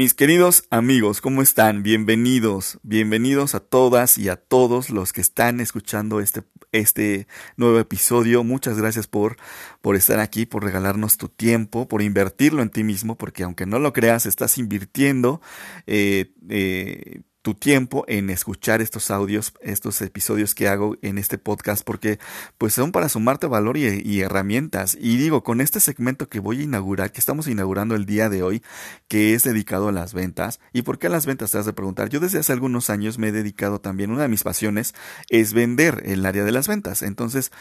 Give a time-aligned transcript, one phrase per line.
[0.00, 1.82] Mis queridos amigos, ¿cómo están?
[1.82, 6.42] Bienvenidos, bienvenidos a todas y a todos los que están escuchando este,
[6.72, 7.26] este
[7.58, 8.42] nuevo episodio.
[8.42, 9.36] Muchas gracias por,
[9.82, 13.78] por estar aquí, por regalarnos tu tiempo, por invertirlo en ti mismo, porque aunque no
[13.78, 15.42] lo creas, estás invirtiendo
[15.86, 21.84] eh, eh, tu tiempo en escuchar estos audios, estos episodios que hago en este podcast,
[21.84, 22.18] porque
[22.58, 24.96] pues son para sumarte valor y, herramientas.
[25.00, 28.42] Y digo, con este segmento que voy a inaugurar, que estamos inaugurando el día de
[28.42, 28.62] hoy,
[29.08, 30.60] que es dedicado a las ventas.
[30.72, 31.50] ¿Y por qué a las ventas?
[31.50, 32.10] Te has de preguntar.
[32.10, 34.94] Yo desde hace algunos años me he dedicado también, una de mis pasiones
[35.28, 37.02] es vender el área de las ventas.
[37.02, 37.52] Entonces,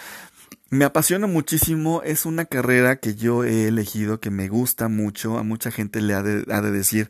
[0.69, 5.43] me apasiona muchísimo, es una carrera que yo he elegido, que me gusta mucho, a
[5.43, 7.09] mucha gente le ha de, ha de decir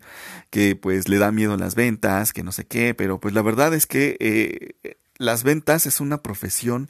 [0.50, 3.74] que pues le da miedo las ventas, que no sé qué, pero pues la verdad
[3.74, 6.90] es que eh, las ventas es una profesión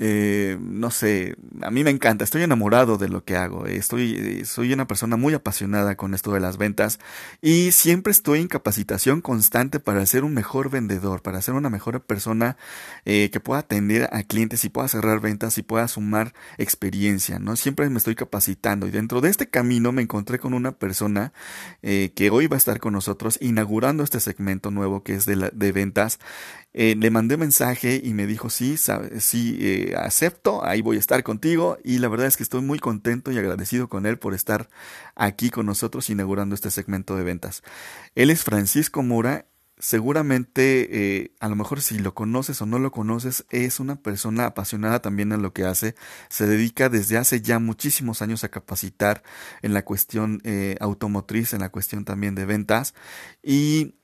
[0.00, 4.72] eh, no sé, a mí me encanta, estoy enamorado de lo que hago, estoy, soy
[4.72, 7.00] una persona muy apasionada con esto de las ventas
[7.42, 12.00] y siempre estoy en capacitación constante para ser un mejor vendedor, para ser una mejor
[12.02, 12.56] persona
[13.06, 17.56] eh, que pueda atender a clientes y pueda cerrar ventas y pueda sumar experiencia, ¿no?
[17.56, 21.32] Siempre me estoy capacitando y dentro de este camino me encontré con una persona
[21.82, 25.36] eh, que hoy va a estar con nosotros inaugurando este segmento nuevo que es de,
[25.36, 26.20] la, de ventas.
[26.78, 28.76] Le mandé mensaje y me dijo sí,
[29.18, 33.32] sí, acepto, ahí voy a estar contigo y la verdad es que estoy muy contento
[33.32, 34.68] y agradecido con él por estar
[35.16, 37.62] aquí con nosotros inaugurando este segmento de ventas.
[38.14, 39.46] Él es Francisco Mora,
[39.78, 44.46] seguramente eh, a lo mejor si lo conoces o no lo conoces, es una persona
[44.46, 45.94] apasionada también en lo que hace,
[46.28, 49.22] se dedica desde hace ya muchísimos años a capacitar
[49.62, 52.94] en la cuestión eh, automotriz, en la cuestión también de ventas.
[53.42, 53.94] Y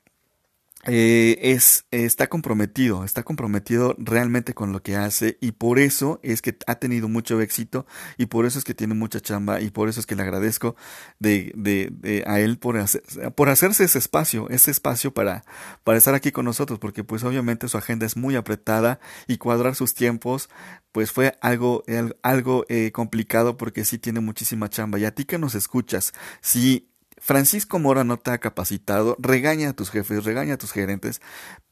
[0.86, 6.42] eh, es, está comprometido, está comprometido realmente con lo que hace y por eso es
[6.42, 7.86] que ha tenido mucho éxito
[8.18, 10.76] y por eso es que tiene mucha chamba y por eso es que le agradezco
[11.18, 13.02] de, de, a él por, hacer,
[13.34, 15.44] por hacerse ese espacio, ese espacio para,
[15.84, 19.75] para estar aquí con nosotros, porque pues obviamente su agenda es muy apretada y cuadrar
[19.75, 20.48] sus tiempos
[20.94, 21.82] pues fue algo,
[22.22, 25.00] algo eh, complicado porque sí tiene muchísima chamba.
[25.00, 26.94] Y a ti que nos escuchas, si
[27.24, 31.22] Francisco Mora no te ha capacitado, regaña a tus jefes, regaña a tus gerentes,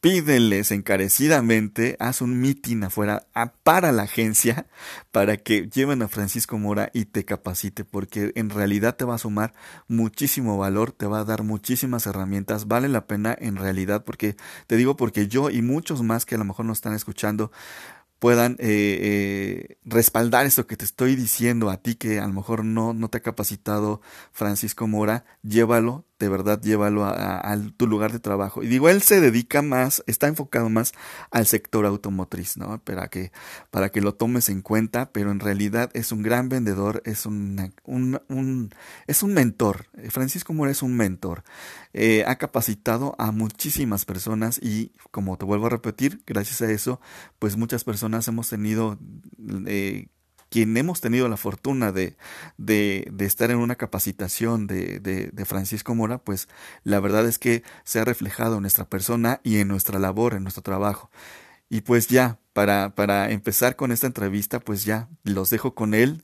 [0.01, 3.27] pídeles encarecidamente, haz un mitin afuera
[3.63, 4.67] para la agencia
[5.11, 9.19] para que lleven a Francisco Mora y te capacite, porque en realidad te va a
[9.19, 9.53] sumar
[9.89, 14.37] muchísimo valor, te va a dar muchísimas herramientas, vale la pena en realidad, porque
[14.67, 17.53] te digo porque yo y muchos más que a lo mejor no están escuchando,
[18.23, 22.65] puedan eh, eh, respaldar esto que te estoy diciendo a ti que a lo mejor
[22.65, 24.01] no, no te ha capacitado
[24.31, 28.63] Francisco Mora, llévalo, de verdad llévalo a, tu lugar de trabajo.
[28.63, 30.93] Y digo, él se dedica más, está enfocado más
[31.33, 32.79] al sector automotriz, ¿no?
[32.79, 33.33] Para que,
[33.73, 37.73] para que lo tomes en cuenta, pero en realidad es un gran vendedor, es un,
[37.83, 38.71] un,
[39.09, 39.87] es un mentor.
[40.11, 41.43] Francisco Mora es un mentor.
[41.93, 47.01] Eh, ha capacitado a muchísimas personas y, como te vuelvo a repetir, gracias a eso,
[47.41, 48.97] pues muchas personas hemos tenido
[49.67, 50.07] eh,
[50.53, 52.15] quien hemos tenido la fortuna de,
[52.59, 56.47] de, estar en una capacitación de, Francisco Mora, pues
[56.85, 60.43] la verdad es que se ha reflejado en nuestra persona y en nuestra labor, en
[60.43, 61.11] nuestro trabajo.
[61.71, 66.23] Y pues ya, para, para empezar con esta entrevista, pues ya los dejo con él.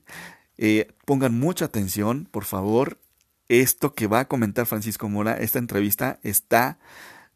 [0.57, 2.99] Eh, pongan mucha atención, por favor.
[3.47, 6.77] Esto que va a comentar Francisco Mora, esta entrevista está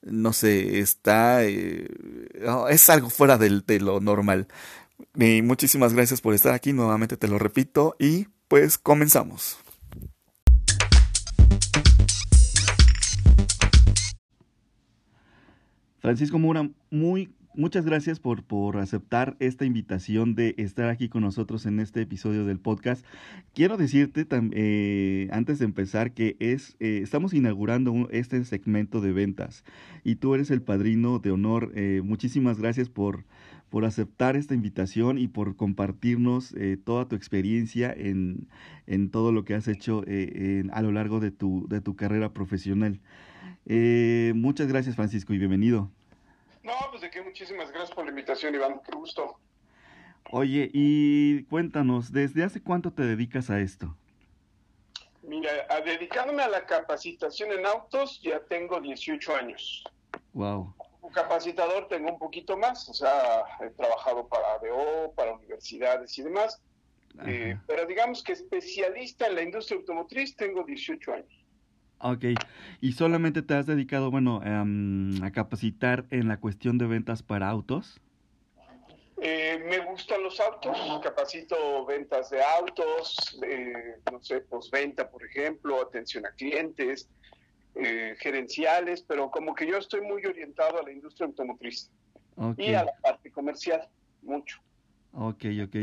[0.06, 1.46] no sé, está...
[1.46, 1.88] Eh,
[2.70, 4.48] es algo fuera de lo normal.
[5.14, 9.58] Muchísimas gracias por estar aquí, nuevamente te lo repito, y pues comenzamos.
[16.00, 21.66] Francisco Mura, muy muchas gracias por, por aceptar esta invitación de estar aquí con nosotros
[21.66, 23.06] en este episodio del podcast.
[23.54, 29.64] Quiero decirte eh, antes de empezar que es eh, estamos inaugurando este segmento de ventas
[30.04, 31.72] y tú eres el padrino de honor.
[31.76, 33.26] Eh, muchísimas gracias por,
[33.74, 36.54] por aceptar esta invitación y por compartirnos
[36.86, 38.48] toda tu experiencia en,
[38.86, 40.04] en, todo lo que has hecho
[40.72, 43.00] a lo largo de tu, de tu carrera profesional.
[43.66, 45.90] muchas gracias Francisco y bienvenido.
[46.62, 49.40] No, pues de qué muchísimas gracias por la invitación, Iván, qué gusto.
[50.30, 53.98] Oye, y cuéntanos, ¿desde hace cuánto te dedicas a esto?
[55.24, 59.84] Mira, a dedicándome a la capacitación en autos ya tengo 18 años.
[60.34, 60.76] Wow.
[61.12, 66.62] Capacitador tengo un poquito más, o sea, he trabajado para ADO, para universidades y demás.
[67.26, 71.46] Eh, pero digamos que especialista en la industria automotriz tengo 18 años.
[72.00, 72.26] Ok,
[72.82, 77.50] y solamente te has dedicado, bueno, em, a capacitar en la cuestión de ventas para
[77.50, 78.02] autos.
[79.22, 83.40] Eh, me gustan los autos, capacito ventas de autos,
[84.12, 87.08] no sé, postventa, por ejemplo, atención a clientes,
[87.76, 91.90] eh, gerenciales, pero como que yo estoy muy orientado a la industria automotriz
[92.58, 93.88] y a la parte comercial,
[94.22, 94.60] mucho.
[95.14, 95.76] Ok, ok.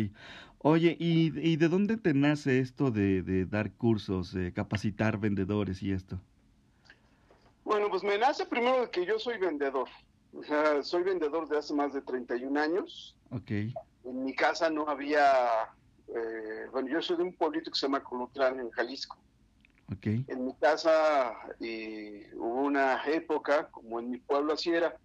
[0.58, 5.82] Oye, ¿y, y de dónde te nace esto de, de dar cursos, de capacitar vendedores
[5.82, 6.20] y esto?
[7.64, 9.88] Bueno, pues me nace primero de que yo soy vendedor.
[10.34, 13.16] O sea, soy vendedor de hace más de 31 años.
[13.30, 13.50] Ok.
[14.04, 15.70] En mi casa no había,
[16.08, 19.18] eh, bueno, yo soy de un pueblito que se llama Colotlán, en Jalisco.
[19.96, 20.24] Okay.
[20.28, 24.96] En mi casa eh, hubo una época, como en mi pueblo así era,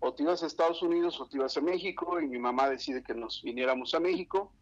[0.00, 3.02] o te ibas a Estados Unidos o te ibas a México, y mi mamá decide
[3.02, 4.52] que nos viniéramos a México,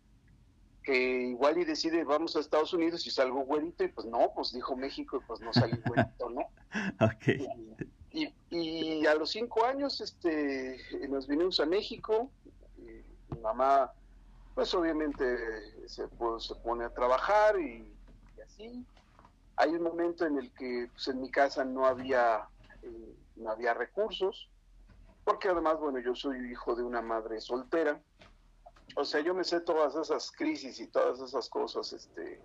[0.84, 4.52] que igual y decide vamos a Estados Unidos y salgo güerito, y pues no, pues
[4.52, 6.43] dijo México y pues no salí güerito, ¿no?
[7.00, 7.29] ok.
[8.12, 12.31] Y, y, a los cinco años este, nos vinimos a México,
[13.31, 13.90] mi mamá
[14.55, 15.25] pues obviamente
[15.87, 17.90] se, pues, se pone a trabajar y,
[18.37, 18.84] y así,
[19.56, 22.49] hay un momento en el que pues, en mi casa no había,
[22.82, 24.49] eh, no había recursos,
[25.25, 28.00] porque además, bueno, yo soy hijo de una madre soltera.
[28.96, 32.40] O sea, yo me sé todas esas crisis y todas esas cosas, este,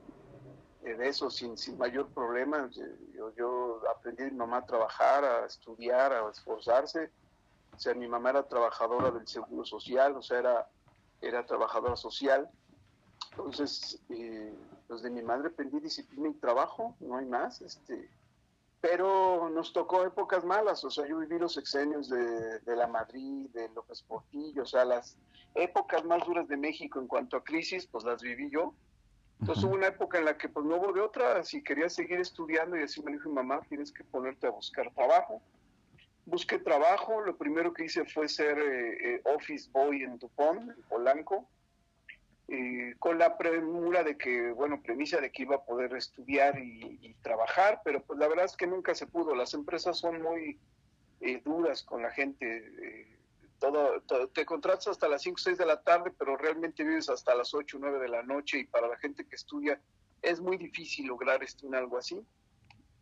[0.83, 2.69] eh, de eso sin, sin mayor problema.
[3.13, 7.11] Yo, yo aprendí a mi mamá a trabajar, a estudiar, a esforzarse.
[7.75, 10.69] O sea, mi mamá era trabajadora del Seguro Social, o sea, era,
[11.21, 12.49] era trabajadora social.
[13.31, 14.53] Entonces, eh,
[14.87, 18.09] pues de mi madre aprendí disciplina y trabajo, no hay más, este,
[18.81, 23.49] pero nos tocó épocas malas, o sea, yo viví los exenios de, de la Madrid,
[23.53, 25.17] de López Portillo, o sea, las
[25.55, 28.73] épocas más duras de México en cuanto a crisis, pues las viví yo.
[29.39, 32.19] Entonces hubo una época en la que pues no hubo de otra, si quería seguir
[32.19, 35.41] estudiando y así me dijo mi mamá, tienes que ponerte a buscar trabajo.
[36.25, 40.81] Busqué trabajo, lo primero que hice fue ser eh, eh, office boy en Dupont, en
[40.89, 41.47] Polanco,
[42.49, 47.13] eh, con la premura de que, bueno, premisa de que iba a poder estudiar y,
[47.21, 49.35] trabajar, pero pues la verdad es que nunca se pudo.
[49.35, 50.57] Las empresas son muy
[51.19, 52.57] eh, duras con la gente.
[52.81, 53.19] Eh,
[53.59, 57.09] todo, todo, te contratas hasta las 5 o 6 de la tarde, pero realmente vives
[57.09, 59.81] hasta las 8 o 9 de la noche y para la gente que estudia
[60.21, 62.25] es muy difícil lograr esto en algo así.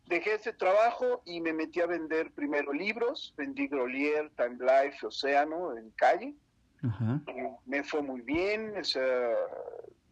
[0.06, 5.78] Dejé ese trabajo y me metí a vender primero libros, vendí Grolier, Time Life, Océano
[5.78, 6.36] en calle
[6.88, 7.22] Ajá.
[7.66, 9.04] me fue muy bien, o sea,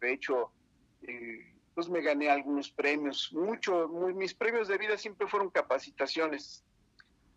[0.00, 0.50] de hecho,
[1.02, 6.64] eh, pues me gané algunos premios, mucho, muy, mis premios de vida siempre fueron capacitaciones.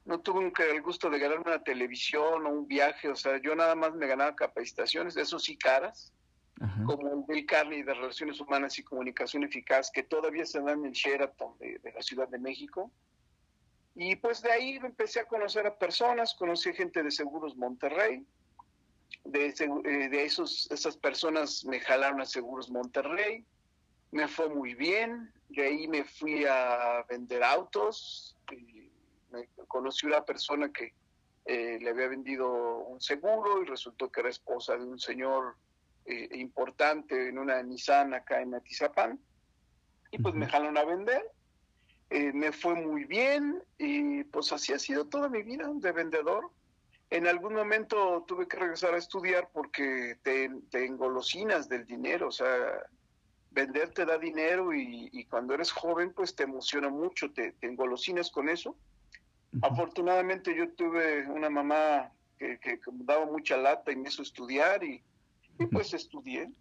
[0.06, 3.76] No tuve el gusto de ganar una televisión o un viaje, o sea, yo nada
[3.76, 6.14] más me ganaba capacitaciones, eso sí caras,
[6.62, 6.84] Ajá.
[6.86, 10.94] como el del Carly de Relaciones Humanas y Comunicación Eficaz, que todavía se dan en
[10.94, 12.92] Sheraton de, de la Ciudad de México.
[13.96, 18.26] Y pues de ahí empecé a conocer a personas, conocí gente de Seguros Monterrey,
[19.24, 19.52] de,
[20.10, 23.46] de esos, esas personas me jalaron a Seguros Monterrey,
[24.12, 28.90] me fue muy bien, de ahí me fui a vender autos, y
[29.32, 30.94] me conocí una persona que
[31.46, 35.56] eh, le había vendido un seguro y resultó que era esposa de un señor
[36.06, 39.20] eh, importante en una Nissan acá en Atizapán,
[40.12, 40.40] y pues uh -huh.
[40.40, 41.32] me jalaron a vender.
[42.10, 46.50] Eh, me fue muy bien y pues así ha sido toda mi vida de vendedor
[47.10, 52.32] en algún momento tuve que regresar a estudiar porque te, te engolosinas del dinero, o
[52.32, 52.48] sea,
[53.52, 57.68] vender te da dinero y, y, cuando eres joven pues te emociona mucho, te, te
[57.68, 58.72] engolosinas con eso.
[58.72, 59.72] Uh -huh.
[59.72, 64.84] Afortunadamente yo tuve una mamá que, que, que, daba mucha lata y me hizo estudiar
[64.84, 65.02] y,
[65.60, 66.52] y pues estudié.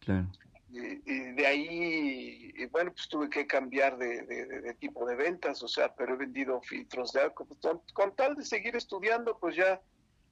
[0.00, 0.28] Claro.
[0.76, 5.62] Y, de ahí, y bueno, pues tuve que cambiar de, de, de, tipo de ventas,
[5.62, 7.46] o sea, pero he vendido filtros de agua.
[7.60, 9.80] Con, con, tal de seguir estudiando, pues ya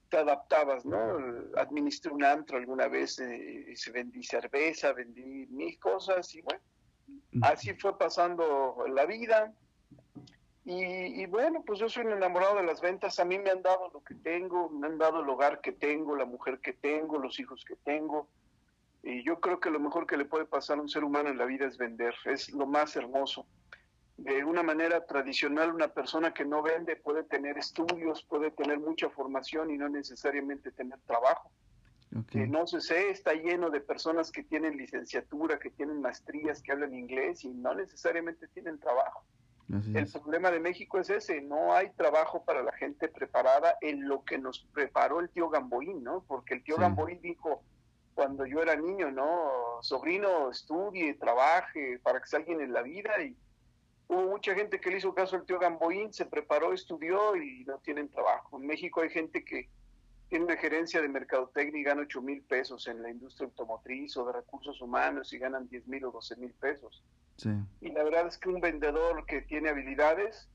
[0.09, 0.97] te adaptabas, ¿no?
[1.57, 6.61] Administré un antro alguna vez, eh, y se vendí cerveza, vendí mil cosas, y bueno,
[7.41, 9.53] así fue pasando la vida.
[10.63, 13.61] Y, y, bueno, pues yo soy un enamorado de las ventas, a mí me han
[13.61, 17.19] dado lo que tengo, me han dado el hogar que tengo, la mujer que tengo,
[17.19, 18.27] los hijos que tengo
[19.05, 21.37] y yo creo que lo mejor que le puede pasar a un ser humano en
[21.37, 23.45] la vida es vender, es lo más hermoso.
[24.17, 29.09] De una manera tradicional, una persona que no vende puede tener estudios, puede tener mucha
[29.11, 31.51] formación y no necesariamente tener trabajo.
[32.17, 32.43] Okay.
[32.43, 36.95] Eh, no sé, está lleno de personas que tienen licenciatura, que tienen maestrías, que hablan
[36.95, 39.23] inglés y no necesariamente tienen trabajo.
[39.71, 40.13] Así el es.
[40.13, 44.39] problema de México es ese, no hay trabajo para la gente preparada en lo que
[44.39, 46.23] nos preparó el tío Gamboín, ¿no?
[46.27, 46.81] Porque el tío sí.
[46.81, 47.63] Gamboín dijo,
[48.15, 49.51] cuando yo era niño, ¿no?
[49.81, 53.35] Sobrino, estudie, trabaje para que salga en la vida y
[54.07, 57.77] hubo mucha gente que le hizo caso al tío Gamboín, se preparó, estudió y no
[57.79, 58.57] tienen trabajo.
[58.57, 59.69] En México hay gente que
[60.29, 64.25] tiene una gerencia de mercadotecnia y gana 8 mil pesos en la industria automotriz o
[64.25, 67.03] de recursos humanos y ganan 10 mil o 12 mil pesos.
[67.37, 67.49] Sí.
[67.81, 70.47] Y la verdad es que un vendedor que tiene habilidades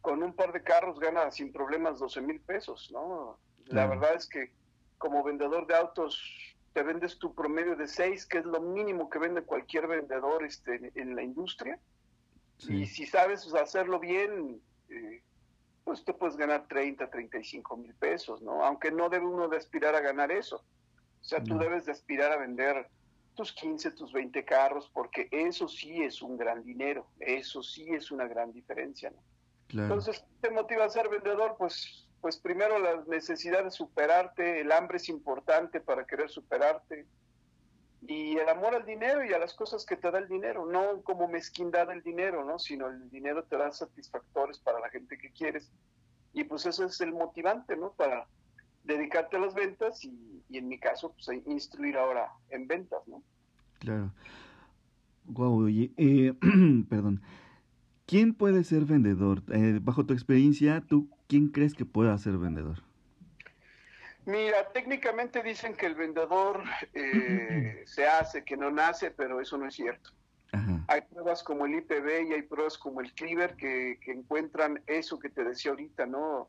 [0.00, 3.38] con un par de carros gana sin problemas 12 mil pesos, ¿no?
[3.66, 4.52] La verdad es que
[4.98, 9.18] como vendedor de autos te vendes tu promedio de 6, que es lo mínimo que
[9.18, 11.78] vende cualquier vendedor este, en la industria.
[12.68, 15.22] Y si sabes hacerlo bien, eh,
[15.84, 18.64] pues te puedes ganar 30, 35 mil pesos, ¿no?
[18.64, 20.64] Aunque no debe uno de aspirar a ganar eso.
[21.20, 22.88] O sea, tú debes de aspirar a vender
[23.34, 28.10] tus 15, tus 20 carros, porque eso sí es un gran dinero, eso sí es
[28.10, 29.22] una gran diferencia, ¿no?
[29.82, 31.54] Entonces, ¿qué te motiva a ser vendedor?
[31.58, 37.06] Pues, pues primero la necesidad de superarte, el hambre es importante para querer superarte,
[38.06, 41.02] y el amor al dinero y a las cosas que te da el dinero, no
[41.02, 42.58] como mezquindad el dinero, ¿no?
[42.58, 45.70] Sino el dinero te da satisfactores para la gente que quieres.
[46.32, 47.92] Y pues eso es el motivante, ¿no?
[47.92, 48.26] Para
[48.84, 53.22] dedicarte a las ventas y, en mi caso, pues instruir ahora en ventas, ¿no?
[53.80, 54.12] Claro.
[55.24, 56.34] Guau, oye, eh,
[56.88, 57.20] perdón.
[58.06, 59.42] ¿Quién puede ser vendedor?
[59.52, 62.82] Eh, bajo tu experiencia, ¿tú quién crees que pueda ser vendedor?
[64.26, 69.68] Mira, técnicamente dicen que el vendedor eh, se hace, que no nace, pero eso no
[69.68, 70.10] es cierto.
[70.88, 75.28] Hay pruebas como el IPB y hay pruebas como el Cleaver que, encuentran eso que
[75.28, 76.48] te decía ahorita, ¿no?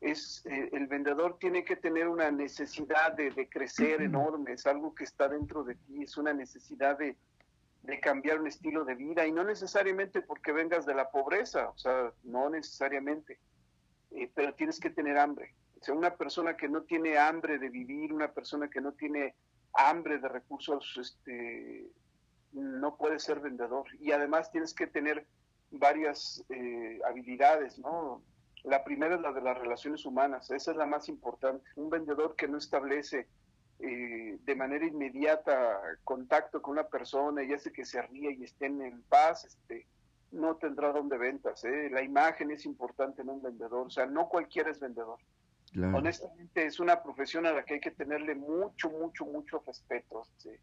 [0.00, 5.04] Es, eh, el vendedor tiene que tener una necesidad de, crecer enorme, es algo que
[5.04, 7.16] está dentro de ti, es una necesidad de,
[8.00, 12.12] cambiar un estilo de vida y no necesariamente porque vengas de la pobreza, o sea,
[12.22, 13.38] no necesariamente,
[14.14, 15.54] eh, pero tienes que tener hambre
[15.84, 19.34] sea, una persona que no tiene hambre de vivir, una persona que no tiene
[19.74, 21.86] hambre de recursos, este,
[22.52, 23.86] no puede ser vendedor.
[24.00, 25.26] Y además tienes que tener
[25.70, 28.22] varias eh, habilidades, ¿no?
[28.62, 31.68] La primera es la de las relaciones humanas, esa es la más importante.
[31.76, 33.28] Un vendedor que no establece
[33.80, 38.66] eh, de manera inmediata contacto con una persona y hace que se ría y esté
[38.66, 39.86] en paz, este,
[40.34, 41.64] no tendrá donde ventas.
[41.64, 41.88] ¿eh?
[41.90, 45.18] La imagen es importante en un vendedor, o sea, no cualquiera es vendedor.
[45.76, 50.60] Honestamente es una profesión a la que hay que tenerle mucho, mucho, mucho respeto, este,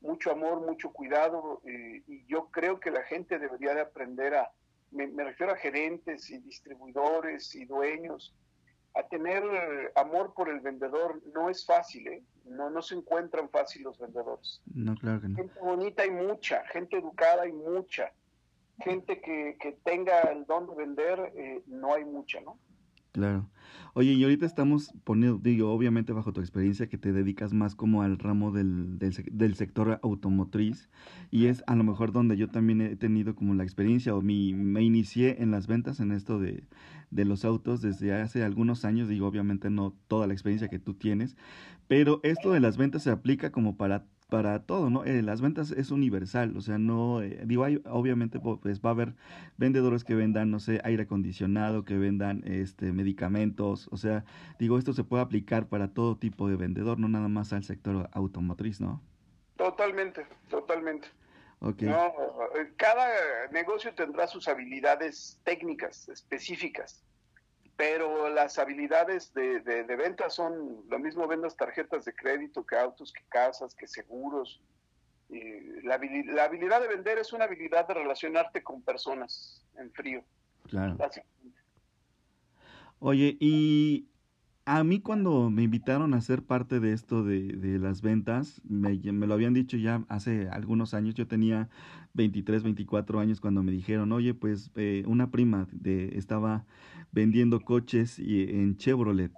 [0.00, 4.50] mucho amor, mucho cuidado eh, y yo creo que la gente debería de aprender a,
[4.90, 8.34] me, refiero a gerentes y distribuidores y dueños,
[8.94, 9.42] a tener
[9.96, 12.22] amor por el vendedor no es fácil, ¿eh?
[12.44, 14.62] No, no se encuentran fácil los vendedores.
[14.72, 15.36] No, claro que no.
[15.36, 18.12] Gente bonita hay mucha, gente educada hay mucha,
[18.80, 22.58] gente que, que tenga el don de vender no hay mucha, ¿no?
[23.14, 23.48] Claro.
[23.94, 28.02] Oye, y ahorita estamos poniendo, digo, obviamente bajo tu experiencia que te dedicas más como
[28.02, 30.90] al ramo del, del, sector automotriz
[31.30, 34.52] y es a lo mejor donde yo también he tenido como la experiencia o mi,
[34.52, 36.64] me inicié en las ventas en esto de,
[37.12, 40.94] de los autos desde hace algunos años, digo, obviamente no toda la experiencia que tú
[40.94, 41.36] tienes,
[41.86, 45.04] pero esto de las ventas se aplica como para para todo, ¿no?
[45.04, 48.92] Eh, las ventas es universal, o sea, no, eh, digo, hay, obviamente pues va a
[48.92, 49.14] haber
[49.56, 54.24] vendedores que vendan, no sé, aire acondicionado, que vendan este medicamentos, o sea,
[54.58, 58.08] digo, esto se puede aplicar para todo tipo de vendedor, no nada más al sector
[58.12, 59.02] automotriz, ¿no?
[59.56, 61.08] Totalmente, totalmente.
[61.60, 61.88] Okay.
[61.88, 62.06] No,
[62.56, 63.06] eh, cada
[63.52, 67.04] negocio tendrá sus habilidades técnicas específicas
[67.76, 73.12] pero las habilidades de, de, venta son lo mismo vendas tarjetas de crédito que autos,
[73.12, 74.60] que casas, que seguros.
[75.28, 80.24] la, la, habilidad de vender es una habilidad de relacionarte con personas en frío.
[80.68, 80.96] Claro.
[83.00, 84.08] Oye, y
[84.66, 88.98] a mí cuando me invitaron a ser parte de esto de, de las ventas, me,
[89.12, 91.68] me, lo habían dicho ya hace algunos años, yo tenía
[92.14, 96.64] 23, 24 años cuando me dijeron, oye, pues eh, una prima de, estaba
[97.12, 99.32] vendiendo coches y, en Chevrolet.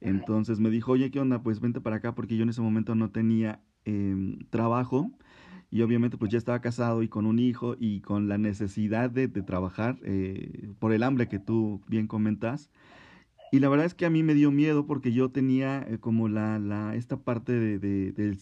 [0.00, 1.42] Entonces me dijo, oye, ¿qué onda?
[1.42, 5.10] Pues vente para acá porque yo en ese momento no tenía eh, trabajo
[5.70, 9.28] y obviamente pues ya estaba casado y con un hijo y con la necesidad de,
[9.28, 12.70] de trabajar eh, por el hambre que tú bien comentas.
[13.54, 16.26] Y la verdad es que a mí me dio miedo porque yo tenía eh, como
[16.28, 17.78] la, la, esta parte de,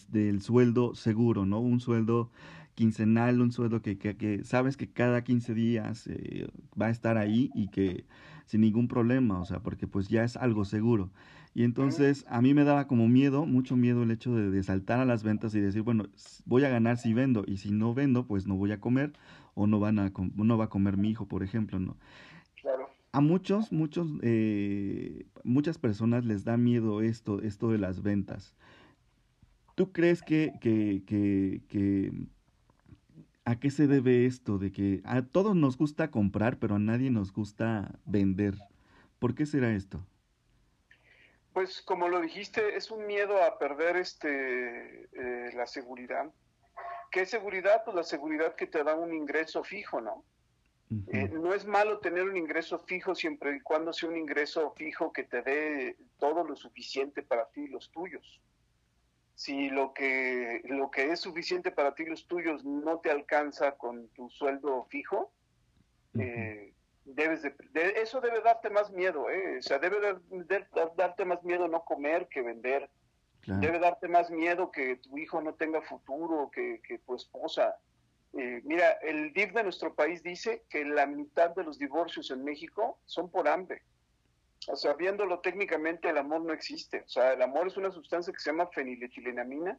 [0.09, 1.59] del, sueldo seguro, ¿no?
[1.59, 2.31] Un sueldo
[2.73, 6.47] quincenal, un sueldo que, que, que sabes que cada 15 días eh,
[6.81, 8.05] va a estar ahí y que
[8.47, 11.11] sin ningún problema, o sea, porque pues ya es algo seguro.
[11.53, 14.99] Y entonces a mí me daba como miedo, mucho miedo el hecho de, de saltar
[14.99, 16.07] a las ventas y decir, bueno,
[16.45, 19.13] voy a ganar si vendo y si no vendo, pues no voy a comer
[19.53, 21.97] o no, van a, no va a comer mi hijo, por ejemplo, ¿no?
[23.13, 28.55] A muchos, muchos, eh, muchas personas les da miedo esto, esto de las ventas.
[29.75, 32.11] ¿Tú crees que, que, que, que,
[33.45, 37.11] a qué se debe esto de que a todos nos gusta comprar, pero a nadie
[37.11, 38.55] nos gusta vender?
[39.19, 40.03] ¿Por qué será esto?
[41.53, 46.33] Pues como lo dijiste, es un miedo a perder este eh, la seguridad.
[47.11, 47.83] ¿Qué seguridad?
[47.85, 50.25] Pues la seguridad que te da un ingreso fijo, ¿no?
[51.07, 55.13] Eh, no es malo tener un ingreso fijo siempre y cuando sea un ingreso fijo
[55.13, 58.41] que te dé todo lo suficiente para ti y los tuyos.
[59.35, 63.73] Si lo que, lo que es suficiente para ti y los tuyos no te alcanza
[63.73, 65.31] con tu sueldo fijo,
[66.19, 66.73] eh,
[67.05, 67.53] debes de,
[67.97, 69.57] eso debe darte más miedo, ¿eh?
[69.57, 69.97] o sea, debe
[70.95, 72.89] darte más miedo no comer que vender.
[73.45, 77.75] Debe darte más miedo que tu hijo no tenga futuro, que, que tu esposa
[78.35, 82.43] eh, mira, el DIF de nuestro país dice que la mitad de los divorcios en
[82.43, 83.83] México son por hambre.
[84.67, 87.01] O sea, viéndolo técnicamente, el amor no existe.
[87.01, 89.77] O sea, el amor es una sustancia que se llama feniletilenamina,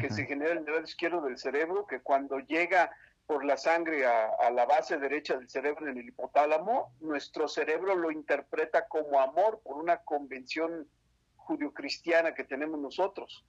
[0.00, 2.90] que se genera en el lado izquierdo del cerebro, que cuando llega
[3.26, 8.10] por la sangre a, la base derecha del cerebro en el hipotálamo, nuestro cerebro lo
[8.10, 10.88] interpreta como amor por una convención
[11.36, 13.44] judio-cristiana que tenemos nosotros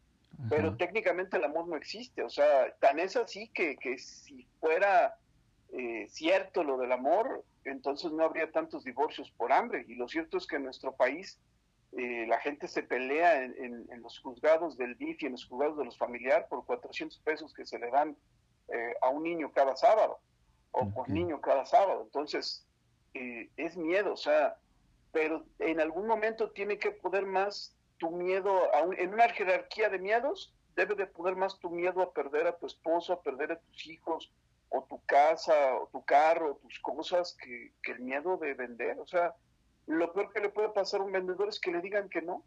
[0.49, 5.15] pero técnicamente el amor no existe, o sea, tan es así que, que si fuera
[5.71, 10.37] eh, cierto lo del amor, entonces no habría tantos divorcios por hambre, y lo cierto
[10.37, 11.39] es que en nuestro país
[11.97, 15.85] eh, la gente se pelea en, los juzgados del DIF y en los juzgados de
[15.85, 18.17] los familiares por 400 pesos que se le dan
[18.67, 20.19] eh, a un niño cada sábado,
[20.71, 22.67] o por niño cada sábado, entonces
[23.13, 24.57] es miedo, o sea,
[25.11, 30.53] pero en algún momento tiene que poder más tu miedo, en una jerarquía de miedos,
[30.75, 33.88] debe de poder más tu miedo a perder a tu esposo, a perder a tus
[33.88, 34.29] hijos,
[34.67, 39.00] o tu casa, o tu carro, o tus cosas, que, el miedo de vender.
[39.00, 39.33] O sea,
[39.88, 42.43] lo peor que le puede pasar a un vendedor es que le digan que no.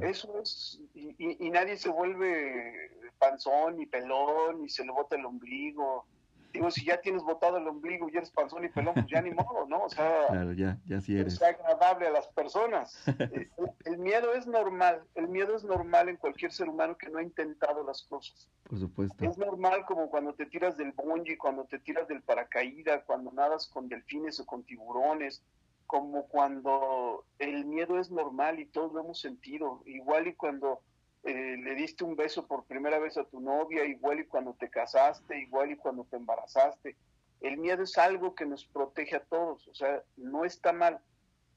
[0.00, 5.24] Eso es, y, y, nadie se vuelve panzón y pelón y se le bota el
[5.26, 6.06] ombligo
[6.52, 9.30] digo, si ya tienes botado el ombligo y eres panzón y pelón, pues ya ni
[9.30, 9.84] modo, ¿no?
[9.84, 11.34] O sea, claro, ya, ya sí eres.
[11.34, 13.02] Es agradable a las personas.
[13.32, 13.48] Eh,
[13.84, 17.22] el, miedo es normal, el miedo es normal en cualquier ser humano que no ha
[17.22, 18.48] intentado las cosas.
[18.64, 19.24] Por supuesto.
[19.24, 23.68] Es normal como cuando te tiras del bungee, cuando te tiras del paracaídas, cuando nadas
[23.68, 25.42] con delfines o con tiburones,
[25.86, 29.82] como cuando el miedo es normal y todos lo hemos sentido.
[29.86, 30.80] Igual y cuando
[31.24, 34.68] eh, le diste un beso por primera vez a tu novia, igual y cuando te
[34.68, 36.96] casaste, igual y cuando te embarazaste.
[37.40, 41.00] El miedo es algo que nos protege a todos, o sea, no está mal,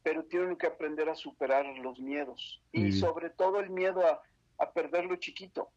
[0.03, 4.21] pero tienen que aprender a superar los miedos y sobre todo el miedo a,
[4.73, 5.69] perder lo chiquito.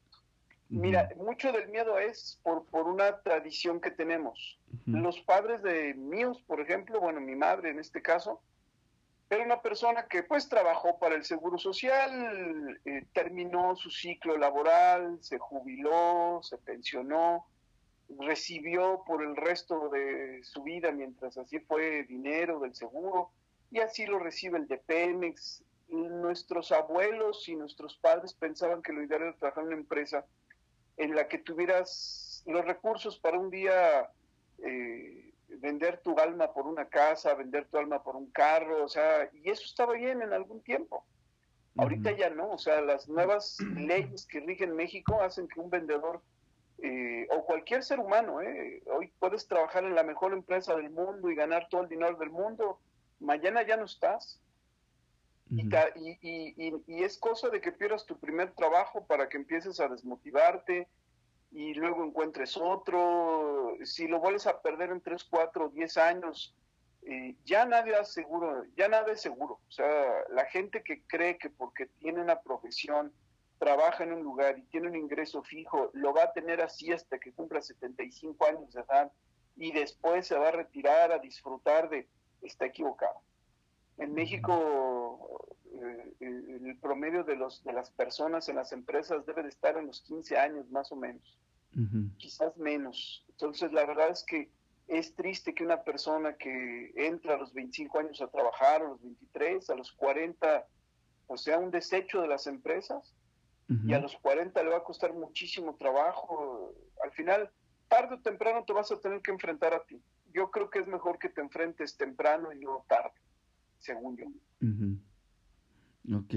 [0.68, 4.59] Mira, mucho del miedo es por, por una tradición que tenemos.
[4.85, 8.42] Los padres de míos, por ejemplo, bueno, mi madre en este caso,
[9.31, 15.19] era una persona que pues trabajó para el Seguro Social, eh, terminó su ciclo laboral,
[15.21, 17.47] se jubiló, se pensionó,
[18.19, 23.31] recibió por el resto de su vida, mientras así fue dinero del seguro,
[23.71, 25.62] y así lo recibe el de Pemex.
[25.88, 30.25] Nuestros abuelos y nuestros padres pensaban que lo ideal era trabajar en una empresa
[30.97, 34.11] en la que tuvieras los recursos para un día
[34.62, 35.28] eh,
[35.61, 39.51] vender tu alma por una casa, vender tu alma por un carro, o sea, y
[39.51, 41.05] eso estaba bien en algún tiempo.
[41.77, 46.23] Ahorita ya no, o sea, las nuevas leyes que rigen México hacen que un vendedor
[46.83, 51.31] eh, o cualquier ser humano, eh, hoy puedes trabajar en la mejor empresa del mundo
[51.31, 52.81] y ganar todo el dinero del mundo,
[53.21, 54.40] mañana ya no estás.
[55.51, 55.62] y,
[56.21, 60.88] y, y, es cosa de que pierdas tu primer trabajo para que empieces a desmotivarte,
[61.50, 66.54] y luego encuentres otro, si lo vuelves a perder en 3, 4, 10 años,
[67.02, 69.61] eh, ya nadie es seguro, ya nada es seguro.
[69.66, 73.12] O sea, la gente que cree que porque tiene una profesión,
[73.58, 77.18] trabaja en un lugar y tiene un ingreso fijo, lo va a tener así hasta
[77.18, 79.11] que cumpla 75 años de edad
[79.56, 82.08] y después se va a retirar a disfrutar de,
[82.42, 83.20] está equivocado.
[83.96, 89.49] En México eh, el promedio de, los, de las personas en las empresas debe de
[89.49, 91.38] estar en los 15 años más o menos,
[92.17, 93.25] quizás menos.
[93.29, 94.51] Entonces, la verdad es que
[94.88, 99.03] es triste que una persona que entra a los 25 años a trabajar, a los
[99.03, 100.67] 23, a los 40,
[101.27, 103.14] o sea, un desecho de las empresas,
[103.87, 106.73] y a los 40 le va a costar muchísimo trabajo.
[107.05, 107.51] Al final,
[107.88, 110.01] tarde o temprano te vas a tener que enfrentar a ti.
[110.33, 113.21] Yo creo que es mejor que te enfrentes temprano y no tarde,
[113.79, 114.27] según yo.
[116.12, 116.34] Ok.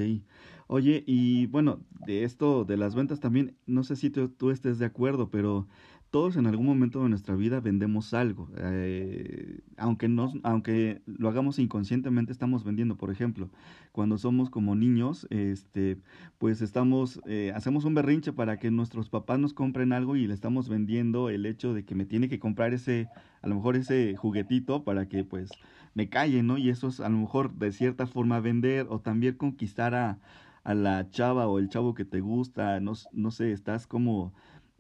[0.68, 4.86] Oye, y bueno, de esto de las ventas también, no sé si tú, estés de
[4.86, 5.68] acuerdo, pero
[6.12, 8.50] todos en algún momento de nuestra vida vendemos algo.
[8.58, 12.98] Eh, aunque, nos, aunque lo hagamos inconscientemente, estamos vendiendo.
[12.98, 13.50] Por ejemplo,
[13.92, 15.98] cuando somos como niños, este,
[16.38, 20.34] pues estamos, eh, hacemos un berrinche para que nuestros papás nos compren algo y le
[20.34, 23.10] estamos vendiendo el hecho de que me tiene que comprar ese,
[23.42, 25.50] a lo mejor ese juguetito para que pues
[25.94, 26.58] me calle, ¿no?
[26.58, 30.20] Y eso es a lo mejor de cierta forma vender o también conquistar a,
[30.64, 34.34] a la chava o el chavo que te gusta, no, no sé, estás como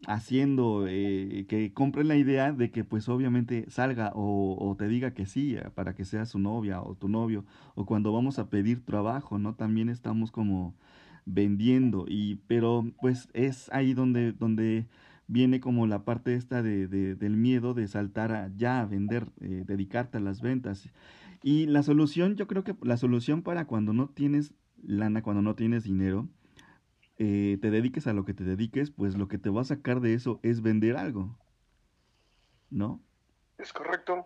[0.07, 5.13] haciendo eh, que compren la idea de que pues obviamente salga o, o, te diga
[5.13, 7.45] que sí eh, para que sea su novia o tu novio
[7.75, 10.73] o cuando vamos a pedir trabajo no también estamos como
[11.25, 14.87] vendiendo y pero pues es ahí donde donde
[15.31, 19.27] viene como la parte esta de, de del miedo de saltar a ya a vender
[19.39, 20.89] eh, dedicarte a las ventas
[21.41, 25.55] y la solución yo creo que la solución para cuando no tienes lana cuando no
[25.55, 26.27] tienes dinero
[27.23, 30.01] eh, te dediques a lo que te dediques, pues lo que te va a sacar
[30.01, 31.37] de eso es vender algo.
[32.71, 32.99] ¿No?
[33.59, 34.25] Es correcto.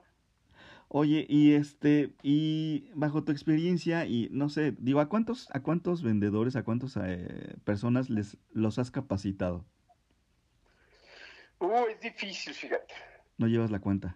[0.87, 6.03] Oye, y este, y bajo tu experiencia, y no sé, digo, ¿a cuántos, a cuántos
[6.03, 9.65] vendedores, a cuántas eh, personas les los has capacitado?
[11.59, 12.93] Uh, es difícil, fíjate.
[13.37, 14.15] ¿No llevas la cuenta?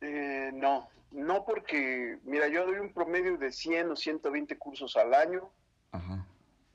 [0.00, 5.14] Eh, no, no porque, mira, yo doy un promedio de 100 o 120 cursos al
[5.14, 5.50] año.
[5.92, 6.26] Ajá.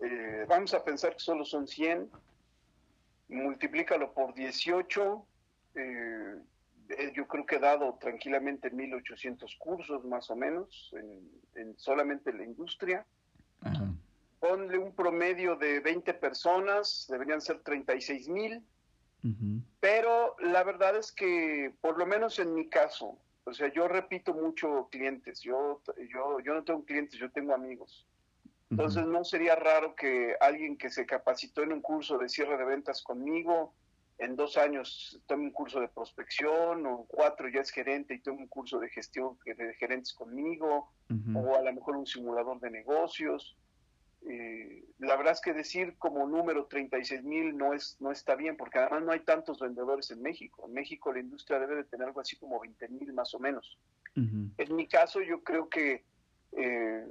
[0.02, 2.10] Eh, vamos a pensar que solo son 100,
[3.30, 5.26] multiplícalo por 18,
[5.76, 6.36] eh,
[6.90, 10.92] eh, yo creo que he dado tranquilamente 1.800 cursos más o menos
[11.56, 13.06] en, solamente la industria.
[14.40, 18.64] Ponle un promedio de 20 personas, deberían ser 36 mil.
[19.80, 24.34] Pero la verdad es que, por lo menos en mi caso, o sea, yo repito
[24.34, 25.42] mucho clientes.
[25.42, 25.82] Yo,
[26.12, 28.06] yo, yo no tengo clientes, yo tengo amigos.
[28.70, 32.64] Entonces no sería raro que alguien que se capacitó en un curso de cierre de
[32.64, 33.74] ventas conmigo,
[34.18, 38.44] en dos años tome un curso de prospección, o cuatro ya es gerente y tome
[38.44, 40.90] un curso de gestión de gerentes conmigo,
[41.36, 43.58] o a lo mejor un simulador de negocios.
[44.30, 48.56] Eh, la verdad es que decir como número 36 mil no, es, no está bien,
[48.56, 50.66] porque además no hay tantos vendedores en México.
[50.68, 53.78] En México la industria debe de tener algo así como 20 mil más o menos.
[54.16, 56.04] En mi caso yo creo que...
[56.54, 57.06] Eh,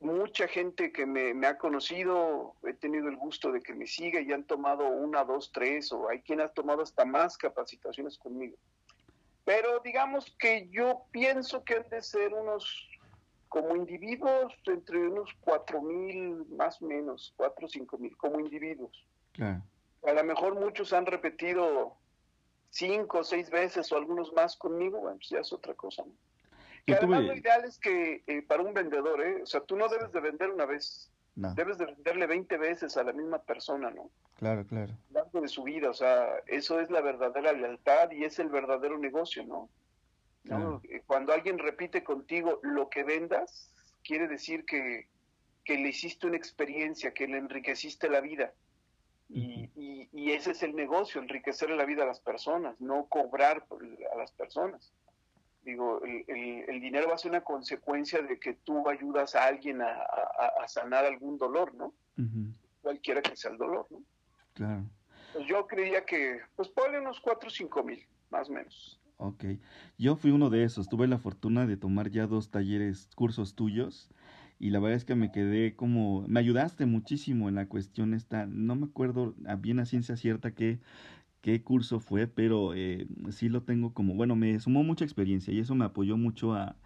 [0.00, 4.32] mucha gente que me, ha conocido, he tenido el gusto de que me siga y
[4.32, 8.56] han tomado una, dos, tres, o hay quien ha tomado hasta más capacitaciones conmigo.
[9.44, 12.88] Pero digamos que yo pienso que han de ser unos,
[13.50, 19.04] como individuos, entre unos cuatro mil, más o menos, cuatro o cinco mil, como individuos.
[19.40, 21.96] A lo mejor muchos han repetido
[22.70, 26.04] cinco o seis veces o algunos más conmigo, bueno, pues ya es otra cosa.
[26.04, 26.12] ¿no?
[26.86, 29.42] Que además lo ideal es que eh, para un vendedor, ¿eh?
[29.42, 33.02] o sea, tú no debes de vender una vez, debes de venderle 20 veces a
[33.02, 34.10] la misma persona, ¿no?
[34.36, 34.94] Claro, claro.
[35.32, 39.44] de su vida, o sea, eso es la verdadera lealtad y es el verdadero negocio,
[39.44, 39.68] ¿no?
[40.50, 45.08] Eh, cuando alguien repite contigo lo que vendas, quiere decir que,
[45.64, 48.52] que le hiciste una experiencia, que le enriqueciste la vida.
[49.28, 53.64] Y, y, y, ese es el negocio, enriquecer la vida a las personas, no cobrar
[54.12, 54.92] a las personas.
[55.62, 60.66] Digo, el, dinero va a ser una consecuencia de que tú ayudas a alguien a,
[60.66, 61.92] sanar algún dolor, ¿no?
[62.82, 64.02] Cualquiera que sea el dolor, ¿no?
[64.54, 64.84] Claro.
[65.32, 68.99] Pues yo creía que, pues ponle unos 4 o 5 mil, más o menos.
[69.20, 69.44] Ok.
[69.98, 70.88] Yo fui uno de esos.
[70.88, 74.08] Tuve la fortuna de tomar ya dos talleres, cursos tuyos.
[74.58, 76.24] Y la verdad es que me quedé como...
[76.26, 78.46] Me ayudaste muchísimo en la cuestión esta.
[78.46, 80.80] No me acuerdo bien a ciencia cierta que
[81.42, 85.60] qué curso fue, pero eh, sí lo tengo como, bueno, me sumó mucha experiencia y
[85.60, 86.76] eso me apoyó mucho a,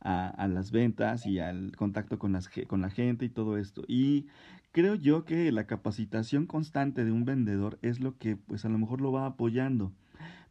[0.00, 3.84] a, las ventas y al contacto con, las, con la gente y todo esto.
[3.88, 4.26] Y
[4.72, 8.78] creo yo que la capacitación constante de un vendedor es lo que pues a lo
[8.78, 9.92] mejor lo va apoyando.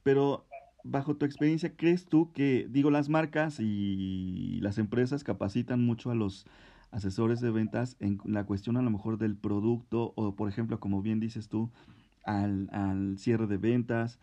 [0.04, 0.46] Pero
[0.84, 6.16] bajo tu experiencia, ¿crees tú que, digo, las marcas y las empresas capacitan mucho a
[6.16, 6.46] los
[6.92, 11.02] asesores de ventas en la cuestión a lo mejor del producto o, por ejemplo, como
[11.02, 11.72] bien dices tú,
[12.26, 14.20] al, al cierre de ventas.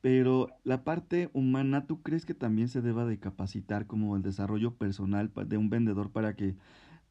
[0.00, 4.76] Pero la parte humana, ¿tú crees que también se deba de capacitar como el desarrollo
[4.76, 6.56] personal de un vendedor para que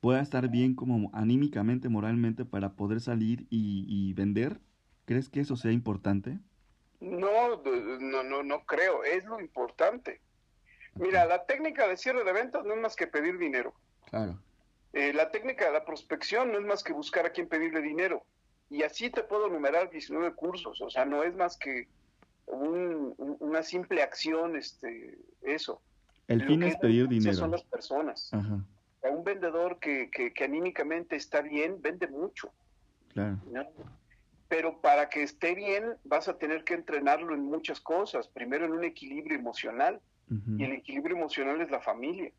[0.01, 4.61] pueda estar bien como anímicamente, moralmente, para poder salir y, vender?
[5.05, 6.39] ¿Crees que eso sea importante?
[7.01, 9.03] No, no, no, no creo.
[9.03, 10.21] Es lo importante.
[10.95, 13.73] Mira, la técnica de cierre de ventas no es más que pedir dinero.
[14.09, 14.37] Claro.
[14.93, 18.23] Eh, la técnica de la prospección no es más que buscar a quien pedirle dinero.
[18.69, 21.87] Y así te puedo numerar 19 cursos, o sea, no es más que
[22.45, 25.81] una simple acción, este, eso.
[26.27, 27.35] El fin es pedir dinero.
[27.35, 28.31] Son las personas.
[28.33, 32.51] A un vendedor que, que, anímicamente está bien, vende mucho.
[33.09, 33.39] Claro.
[34.51, 38.27] Pero para que esté bien, vas a tener que entrenarlo en muchas cosas.
[38.27, 40.01] Primero en un equilibrio emocional.
[40.57, 42.31] Y el equilibrio emocional es la familia.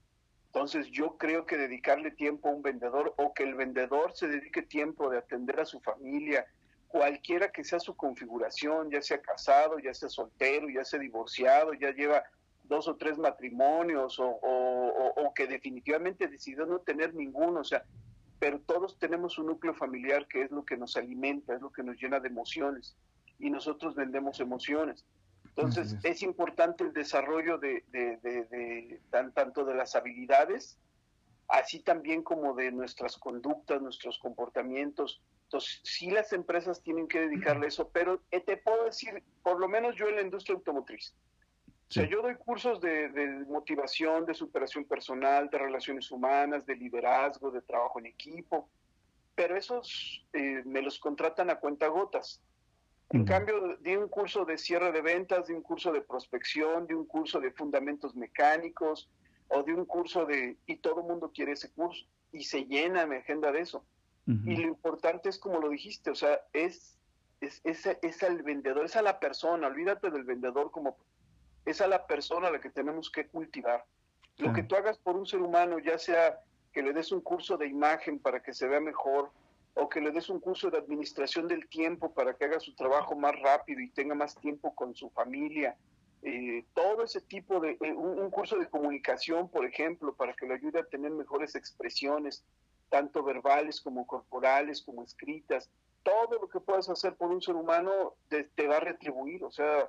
[0.47, 4.61] Entonces yo creo que dedicarle tiempo a un vendedor o que el vendedor se dedique
[4.61, 6.45] tiempo de atender a su familia,
[6.89, 11.93] cualquiera que sea su configuración, ya sea casado, ya sea soltero, ya sea divorciado, ya
[11.93, 12.25] lleva
[12.65, 14.39] dos o tres matrimonios o,
[15.17, 17.85] o, que definitivamente decidió no tener ninguno, o sea,
[18.43, 21.85] pero todos tenemos un núcleo familiar que es lo que nos alimenta, es lo que
[21.85, 22.97] nos llena de emociones.
[23.39, 25.05] y nosotros vendemos emociones.
[25.45, 26.23] Entonces es.
[26.25, 30.77] importante el desarrollo de, de, tanto de las habilidades,
[31.47, 35.23] así también como de nuestras conductas, nuestros comportamientos.
[35.45, 39.69] Entonces sí las empresas tienen que dedicarle eso, pero eh, te puedo decir, por lo
[39.69, 41.15] menos yo en la industria automotriz,
[41.93, 47.51] o sea, yo doy cursos de, motivación, de superación personal, de relaciones humanas, de liderazgo,
[47.51, 48.71] de trabajo en equipo,
[49.35, 52.41] pero esos eh, me los contratan a cuentagotas.
[53.11, 56.95] En cambio, di un curso de cierre de ventas, de un curso de prospección, de
[56.95, 59.11] un curso de fundamentos mecánicos
[59.49, 60.57] o de un curso de...
[60.65, 63.85] y todo el mundo quiere ese curso y se llena mi agenda de eso.
[64.25, 66.97] Y lo importante es como lo dijiste, o sea, es,
[67.43, 70.97] es, es, es al vendedor, es a la persona, olvídate del vendedor como
[71.65, 73.85] es a la persona a la que tenemos que cultivar.
[74.39, 76.41] Lo que tú hagas por un ser humano, ya sea
[76.73, 79.31] que le des un curso de imagen para que se vea mejor,
[79.75, 83.15] o que le des un curso de administración del tiempo para que haga su trabajo
[83.15, 85.77] más rápido y tenga más tiempo con su familia,
[86.23, 90.55] eh, todo ese tipo de, eh, un, curso de comunicación, por ejemplo, para que le
[90.55, 92.45] ayude a tener mejores expresiones,
[92.91, 95.71] tanto verbales como corporales, como escritas,
[96.03, 99.89] todo lo que puedas hacer por un ser humano te va a retribuir, o sea,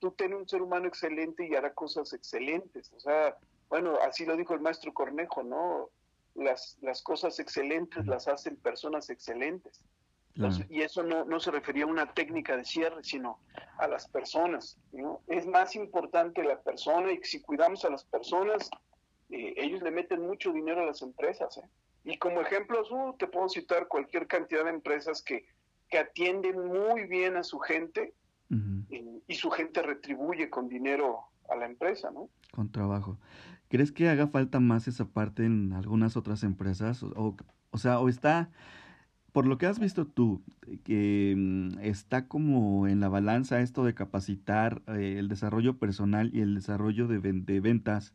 [0.00, 2.92] tú ten un ser humano excelente y hará cosas excelentes.
[2.94, 3.36] O sea,
[3.68, 5.90] bueno, así lo dijo el maestro Cornejo, ¿no?
[6.34, 9.80] Las, las cosas excelentes las hacen personas excelentes.
[10.68, 13.40] y eso no, no, se refería a una técnica de cierre, sino
[13.78, 14.78] a las personas.
[14.92, 15.20] ¿no?
[15.26, 18.70] Es más importante la persona y si cuidamos a las personas,
[19.28, 21.58] eh, ellos le meten mucho dinero a las empresas.
[21.58, 21.68] ¿eh?
[22.04, 25.46] Y como ejemplos, uh, te puedo citar cualquier cantidad de empresas que,
[25.88, 28.14] que atienden muy bien a su gente
[29.30, 32.28] y, su gente retribuye con dinero a la empresa, ¿no?
[32.52, 33.18] Con trabajo.
[33.68, 37.02] ¿Crees que haga falta más esa parte en algunas otras empresas?
[37.02, 37.36] O,
[37.70, 38.50] o sea, o está,
[39.32, 40.42] por lo que has visto tú,
[40.84, 46.40] que mm, está como en la balanza esto de capacitar eh, el desarrollo personal y
[46.40, 48.12] el desarrollo de, de ventas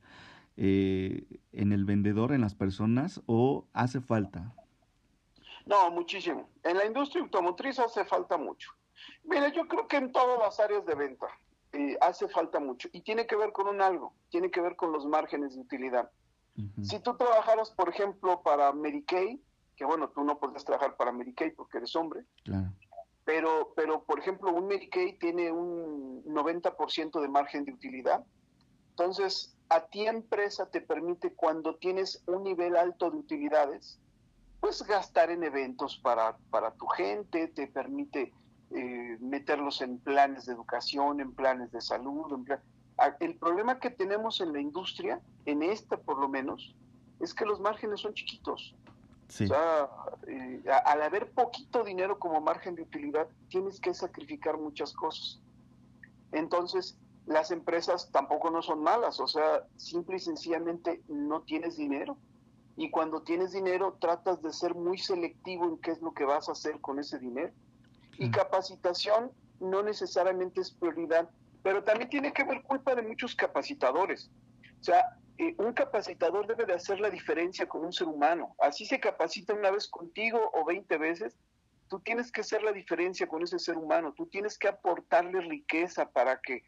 [0.57, 4.53] eh, en el vendedor, en las personas, o hace falta?
[5.65, 6.49] No, muchísimo.
[6.63, 8.71] En la industria automotriz hace falta mucho.
[9.23, 11.27] Mira, yo creo que en todas las áreas de venta
[11.73, 14.91] eh, hace falta mucho y tiene que ver con un algo, tiene que ver con
[14.91, 16.09] los márgenes de utilidad.
[16.83, 19.39] Si tú trabajaras, por ejemplo, para Medicaid,
[19.75, 22.23] que bueno, tú no puedes trabajar para Medicaid porque eres hombre,
[23.25, 28.23] pero, pero por ejemplo, un Medicaid tiene un 90% de margen de utilidad.
[28.91, 33.99] Entonces, a ti empresa te permite cuando tienes un nivel alto de utilidades,
[34.61, 38.33] pues gastar en eventos para, para tu gente, te permite
[38.75, 42.45] eh, meterlos en planes de educación, en planes de salud.
[42.97, 46.75] Ah, el problema que tenemos en la industria, en esta por lo menos,
[47.21, 48.75] es que los márgenes son chiquitos.
[49.29, 49.89] O sea,
[50.27, 55.39] eh, al haber poquito dinero como margen de utilidad, tienes que sacrificar muchas cosas.
[56.31, 62.17] Entonces, las empresas tampoco no son malas, o sea, simple y sencillamente no tienes dinero.
[62.77, 66.49] Y cuando tienes dinero, tratas de ser muy selectivo en qué es lo que vas
[66.49, 67.53] a hacer con ese dinero.
[68.17, 71.29] Y capacitación no necesariamente es prioridad,
[71.63, 74.31] pero también tiene que ver culpa de muchos capacitadores.
[74.79, 78.55] O sea, eh, un capacitador debe de hacer la diferencia con un ser humano.
[78.59, 81.35] Así se capacita una vez contigo o 20 veces.
[81.89, 84.13] Tú tienes que hacer la diferencia con ese ser humano.
[84.13, 86.63] Tú tienes que aportarle riqueza para que,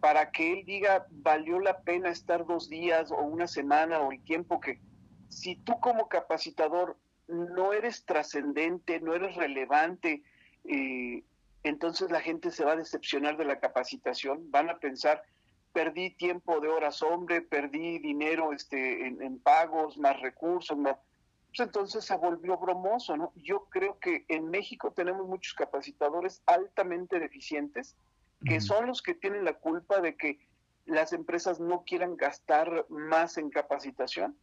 [0.00, 4.22] para que él diga, valió la pena estar dos días o una semana o el
[4.24, 4.80] tiempo que...
[5.28, 6.96] Si tú como capacitador
[7.28, 10.22] no eres trascendente, no eres relevante,
[10.68, 11.24] y
[11.62, 15.22] entonces la gente se va a decepcionar de la capacitación, van a pensar,
[15.72, 20.96] perdí tiempo de horas hombre, perdí dinero este, en, pagos, más recursos, más...
[21.48, 23.32] Pues entonces se volvió bromoso, ¿no?
[23.36, 27.96] Yo creo que en México tenemos muchos capacitadores altamente deficientes,
[28.44, 30.38] que son los que tienen la culpa de que
[30.84, 34.36] las empresas no quieran gastar más en capacitación.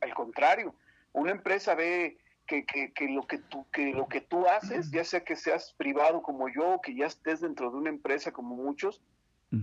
[0.00, 0.74] Al contrario,
[1.12, 2.18] una empresa ve
[2.60, 6.22] que, que, lo que tú que lo que tú haces, ya sea que seas privado
[6.22, 9.02] como yo o que ya estés dentro de una empresa como muchos,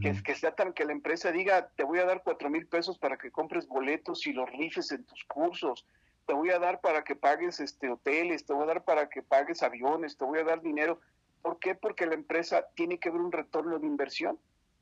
[0.01, 2.97] que, que sea tan que la empresa diga te voy a dar cuatro mil pesos
[2.97, 5.85] para que compres boletos y los rifes en tus cursos,
[6.25, 9.23] te voy a dar para que pagues este hoteles, te voy a dar para que
[9.23, 10.99] pagues aviones, te voy a dar dinero.
[11.41, 11.73] ¿Por qué?
[11.73, 14.37] Porque la empresa tiene que ver un retorno de inversión.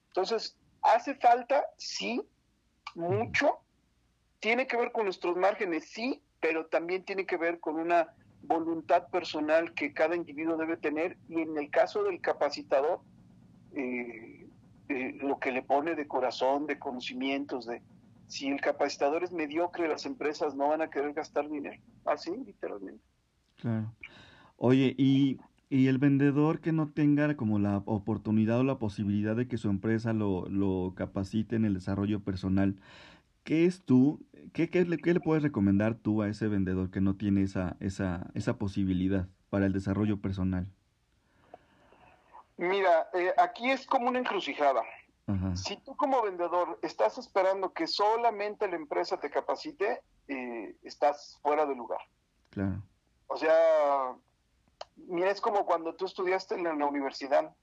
[0.07, 2.21] Entonces, hace falta, sí,
[2.95, 3.59] mucho,
[4.39, 8.07] tiene que ver con nuestros márgenes, sí, pero también tiene que ver con una
[8.43, 13.01] voluntad personal que cada individuo debe tener y en el caso del capacitador,
[13.75, 14.47] eh,
[14.89, 17.81] eh, lo que le pone de corazón, de conocimientos, de
[18.27, 23.03] si el capacitador es mediocre, las empresas no van a querer gastar dinero, así literalmente.
[23.57, 23.93] Claro.
[24.57, 29.49] Oye, y Y el vendedor que no tenga como la oportunidad o la posibilidad de
[29.49, 32.77] que su empresa lo, lo capacite en el desarrollo personal,
[33.47, 34.19] ¿qué es tú,
[34.51, 37.77] qué, qué, le, qué le puedes recomendar tú a ese vendedor que no tiene esa,
[37.79, 40.67] esa, esa posibilidad para el desarrollo personal?
[42.57, 44.83] Mira, eh, aquí es como una encrucijada.
[45.55, 51.65] Si tú como vendedor estás esperando que solamente la empresa te capacite, eh, estás fuera
[51.65, 51.99] de lugar.
[52.49, 52.81] Claro.
[53.27, 54.13] O sea,
[54.95, 57.53] mira, es como cuando tú estudiaste en la universidad.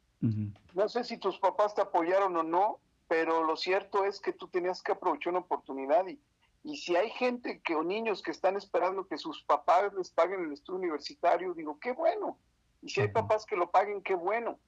[0.75, 4.49] No sé si tus papás te apoyaron o no, pero lo cierto es que tú
[4.49, 6.21] tenías que aprovechar una oportunidad y,
[6.63, 10.45] y si hay gente que o niños que están esperando que sus papás les paguen
[10.45, 12.39] el estudio universitario, digo, qué bueno.
[12.81, 14.59] Y si hay papás que lo paguen, qué bueno.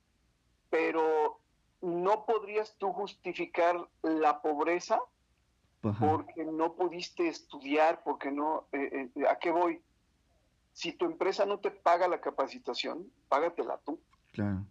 [0.69, 1.41] Pero
[1.81, 5.01] no podrías tú justificar la pobreza
[6.01, 9.81] porque no pudiste estudiar, porque no, eh, eh, ¿a qué voy?
[10.73, 14.01] Si tu empresa no te paga la capacitación, págatela tú.
[14.33, 14.67] Claro.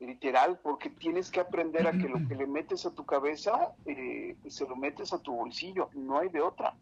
[0.00, 4.34] Literal, porque tienes que aprender a que lo que le metes a tu cabeza, eh,
[4.48, 6.74] se lo metes a tu bolsillo, no hay de otra.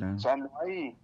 [0.00, 0.96] O sea, no hay,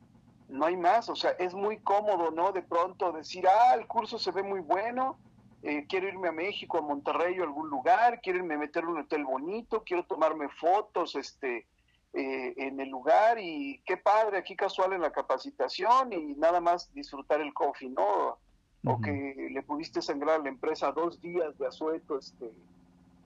[0.48, 2.52] no hay más, o sea, es muy cómodo, ¿no?
[2.52, 5.18] De pronto decir, ah, el curso se ve muy bueno,
[5.62, 8.86] eh, quiero irme a México, a Monterrey o a algún lugar, quiero irme a meter
[8.86, 11.66] un hotel bonito, quiero tomarme fotos este,
[12.14, 16.92] eh, en el lugar y qué padre, aquí casual en la capacitación y nada más
[16.94, 18.38] disfrutar el coffee, ¿no?
[18.84, 22.50] O que le pudiste sangrar a la empresa dos días de asueto este,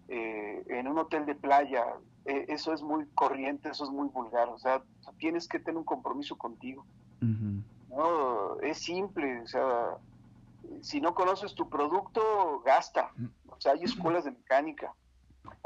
[0.09, 1.85] eh, en un hotel de playa.
[2.25, 4.83] eso es muy corriente, eso es muy vulgar, o sea,
[5.19, 6.85] tienes que tener un compromiso contigo.
[7.89, 9.97] No, es simple, o sea,
[10.81, 13.13] si no conoces tu producto, gasta.
[13.49, 14.93] O sea, hay escuelas de mecánica,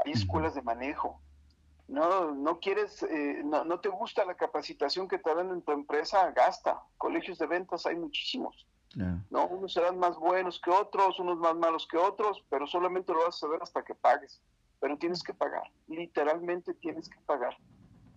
[0.05, 1.19] hay escuelas de manejo.
[1.87, 5.71] No, no quieres, eh, no, no, te gusta la capacitación que te dan en tu
[5.71, 6.79] empresa, gasta.
[6.97, 8.67] Colegios de ventas hay muchísimos.
[8.95, 13.19] No, unos serán más buenos que otros, unos más malos que otros, pero solamente lo
[13.19, 14.41] vas a saber hasta que pagues.
[14.79, 17.55] Pero tienes que pagar, literalmente tienes que pagar.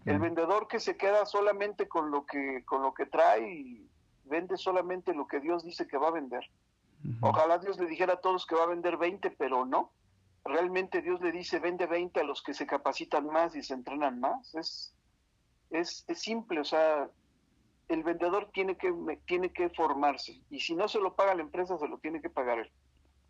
[0.04, 3.82] El vendedor que se queda solamente con lo que con lo que trae
[4.24, 6.44] vende solamente lo que Dios dice que va a vender.
[7.20, 9.92] Ojalá Dios le dijera a todos que va a vender 20, pero no.
[10.44, 14.20] Realmente Dios le dice, vende 20 a los que se capacitan más y se entrenan
[14.20, 14.54] más.
[14.54, 14.94] Es,
[15.70, 17.08] es, simple, o sea,
[17.92, 18.92] el vendedor tiene que,
[19.26, 22.30] tiene que formarse y si no se lo paga la empresa, se lo tiene que
[22.30, 22.70] pagar él.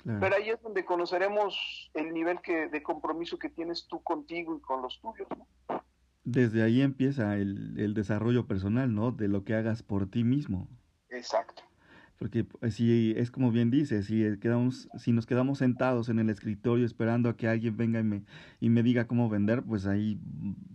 [0.05, 4.61] Pero ahí es donde conoceremos el nivel que, de compromiso que tienes tú contigo y
[4.61, 5.29] con los tuyos.
[6.25, 9.13] Desde ahí empieza el, el desarrollo personal, ¿no?
[9.13, 10.69] De lo que hagas por ti mismo.
[11.09, 11.62] Exacto.
[12.23, 16.31] Porque pues, si es como bien dice, si, quedamos, si nos quedamos sentados en el
[16.31, 18.23] escritorio esperando a que alguien venga y me,
[18.61, 20.21] y me diga cómo vender, pues ahí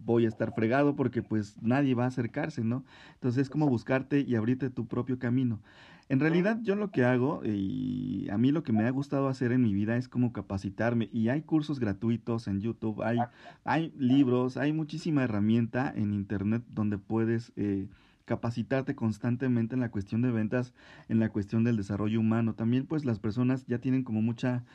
[0.03, 2.83] voy a estar fregado porque pues nadie va a acercarse, ¿no?
[3.13, 5.62] Entonces es como buscarte y abrirte tu propio camino.
[6.10, 9.53] En realidad yo lo que hago y a mí lo que me ha gustado hacer
[9.53, 13.19] en mi vida es como capacitarme y hay cursos gratuitos en YouTube, hay,
[13.63, 17.53] hay libros, hay muchísima herramienta en Internet donde puedes...
[17.55, 17.88] Eh,
[18.28, 20.74] capacitarte constantemente en la cuestión de ventas,
[21.08, 22.54] en la cuestión del desarrollo humano.
[22.54, 24.66] También pues las personas ya tienen como mucha...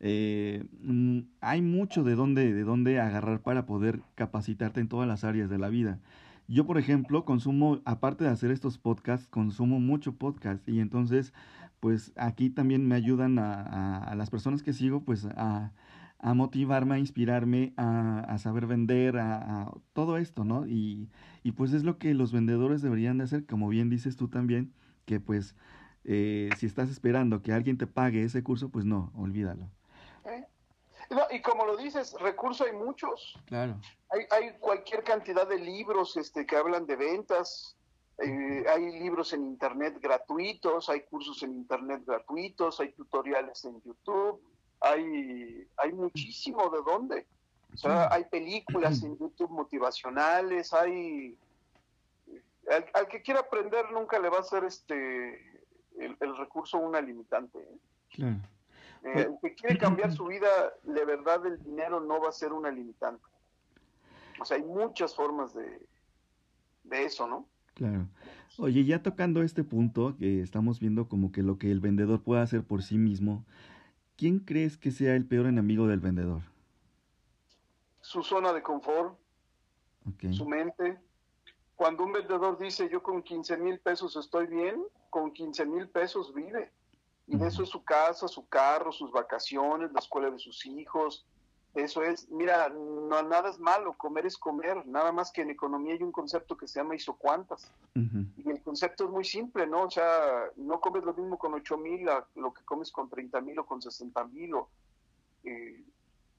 [0.00, 5.24] Eh, mm, hay mucho de dónde, de dónde agarrar para poder capacitarte en todas las
[5.24, 5.98] áreas de la vida.
[6.46, 11.32] Yo, por ejemplo, consumo, aparte de hacer estos podcasts, consumo mucho podcast y entonces,
[11.80, 15.72] pues aquí también me ayudan a, a las personas que sigo, pues a,
[16.22, 20.66] a motivarme, a inspirarme, a, saber vender, a, todo esto, ¿no?
[20.66, 21.08] Y,
[21.42, 24.72] y, pues es lo que los vendedores deberían de hacer, como bien dices tú también,
[25.06, 25.56] que pues
[26.04, 29.70] eh, si estás esperando que alguien te pague ese curso, pues no, olvídalo.
[30.24, 30.46] ¿Eh?
[31.10, 33.38] No, y como lo dices, recursos hay muchos.
[33.46, 33.80] Claro.
[34.10, 37.76] Hay, hay cualquier cantidad de libros este, que hablan de ventas,
[38.18, 44.40] eh, hay libros en internet gratuitos, hay cursos en internet gratuitos, hay tutoriales en YouTube,
[44.80, 47.26] hay, hay muchísimo de dónde.
[47.72, 51.36] O sea, hay películas en YouTube motivacionales, hay...
[52.94, 55.50] Al, que quiera aprender nunca le va a ser este
[55.98, 57.58] el, recurso una limitante.
[58.18, 58.36] ¿eh?
[59.02, 60.48] Eh, el que quiere cambiar su vida,
[60.84, 63.24] de verdad el dinero no va a ser una limitante.
[64.40, 65.86] O sea, hay muchas formas de,
[66.84, 67.46] de eso, ¿no?
[67.74, 68.06] Claro.
[68.58, 72.42] Oye, ya tocando este punto, que estamos viendo como que lo que el vendedor puede
[72.42, 73.44] hacer por sí mismo,
[74.20, 76.42] ¿quién crees que sea el peor enemigo del vendedor?
[78.02, 79.18] Su zona de confort,
[80.30, 80.98] su mente.
[81.74, 86.34] Cuando un vendedor dice yo con 15 mil pesos estoy bien, con 15 mil pesos
[86.34, 86.70] vive.
[87.28, 91.24] Y de eso es su casa, su carro, sus vacaciones, la escuela de sus hijos,
[91.74, 95.94] Eso es, mira, no nada es malo, comer es comer, nada más que en economía
[95.94, 97.70] hay un concepto que se llama isocuantas.
[97.94, 99.82] Y el concepto es muy simple, ¿no?
[99.82, 103.40] O sea, no comes lo mismo con 8 mil a lo que comes con 30
[103.42, 104.52] mil o con 60 mil.
[105.44, 105.84] Eh,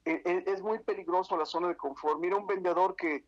[0.04, 2.20] e, e, es muy peligroso la zona de confort.
[2.20, 3.24] Mira un vendedor que,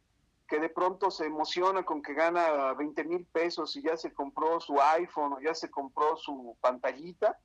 [0.47, 4.59] que de pronto se emociona con que gana 20 mil pesos y ya se compró
[4.59, 7.37] su iPhone o ya se compró su pantallita.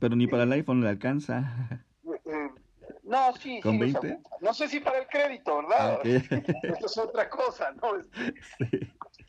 [0.00, 1.82] Pero ni para el iPhone le alcanza.
[3.06, 4.18] No, sí, ¿Con sí, 20?
[4.40, 5.76] no sé si para el crédito, ¿verdad?
[5.78, 6.04] Ah, ok.
[6.64, 7.92] Esto es otra cosa, ¿no?
[8.58, 8.80] Sí.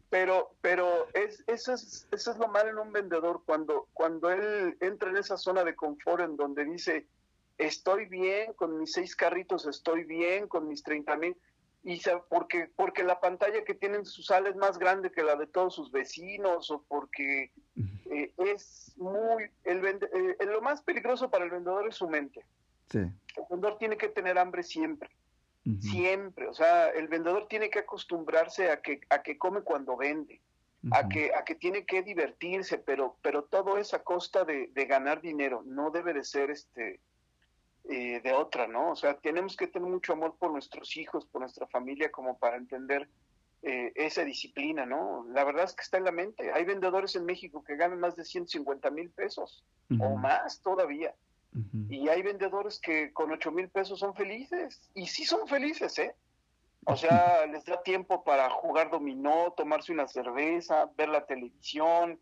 [0.10, 4.78] Pero, pero es, eso, es, eso es lo malo en un vendedor, cuando, cuando él
[4.80, 7.08] entra en esa zona de confort en donde dice,
[7.58, 11.36] estoy bien, con mis seis carritos estoy bien, con mis 30 mil,
[11.84, 15.36] y porque, porque la pantalla que tiene en su sala es más grande que la
[15.36, 17.52] de todos sus vecinos, o porque
[18.10, 20.10] eh, es muy, el vende-
[20.40, 22.46] eh, lo más peligroso para el vendedor es su mente.
[22.90, 23.00] Sí.
[23.00, 25.10] El vendedor tiene que tener hambre siempre,
[25.82, 26.48] siempre.
[26.48, 30.42] O sea, el vendedor tiene que acostumbrarse a que, a que come cuando vende,
[30.92, 34.86] a que, a que tiene que divertirse, pero, pero todo es a costa de, de
[34.86, 35.64] ganar dinero.
[35.66, 37.00] No debe de ser este
[37.90, 38.92] eh, de otra, ¿no?
[38.92, 42.58] O sea, tenemos que tener mucho amor por nuestros hijos, por nuestra familia, como para
[42.58, 43.08] entender
[43.62, 45.26] eh, esa disciplina, ¿no?
[45.30, 46.52] La verdad es que está en la mente.
[46.52, 49.64] Hay vendedores en México que ganan más de 150 mil pesos
[50.00, 51.16] o más todavía.
[51.90, 54.90] Y hay vendedores que con 8 mil pesos son felices.
[54.94, 56.16] Y sí son felices, ¿eh?
[56.86, 62.20] O sea, les da tiempo para jugar dominó, tomarse una cerveza, ver la televisión.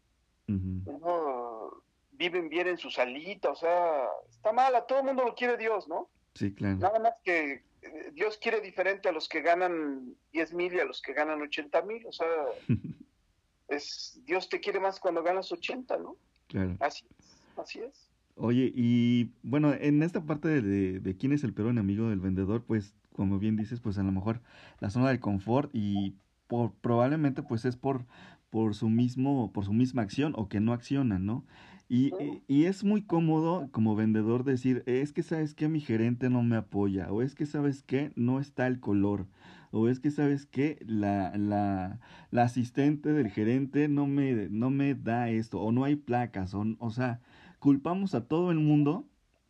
[0.47, 1.83] ¿no?
[2.13, 3.51] Viven bien en su salita.
[3.51, 4.73] O sea, está mal.
[4.75, 6.09] A todo el mundo lo quiere Dios, ¿no?
[6.33, 6.77] Sí, claro.
[6.77, 10.85] Nada más que eh, Dios quiere diferente a los que ganan 10 mil y a
[10.85, 12.05] los que ganan 80 mil.
[12.07, 12.27] O sea,
[13.67, 16.17] es, Dios te quiere más cuando ganas 80, ¿no?
[16.47, 16.75] Claro.
[16.79, 17.37] Así es.
[17.57, 18.09] Así es.
[18.37, 22.19] Oye, y bueno, en esta parte de, de, de quién es el peor enemigo del
[22.19, 24.41] vendedor, pues como bien dices, pues a lo mejor
[24.79, 26.15] la zona de confort y
[26.47, 28.05] por, probablemente pues es por,
[28.49, 31.45] por su mismo, por su misma acción o que no accionan, ¿no?
[31.87, 36.29] Y, y, y es muy cómodo como vendedor decir, es que sabes que mi gerente
[36.29, 39.27] no me apoya, o es que sabes que no está el color,
[39.71, 41.99] o es que sabes que la, la,
[42.31, 46.65] la asistente del gerente no me, no me da esto, o no hay placas, o,
[46.79, 47.21] o sea,
[47.65, 49.07] culpamos a todo el mundo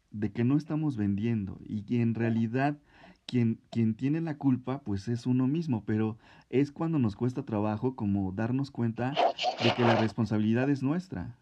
[0.09, 2.77] de que no estamos vendiendo y que en realidad
[3.25, 6.17] quien, quien tiene la culpa pues es uno mismo, pero
[6.49, 9.13] es cuando nos cuesta trabajo como darnos cuenta
[9.61, 11.37] de que la responsabilidad es nuestra.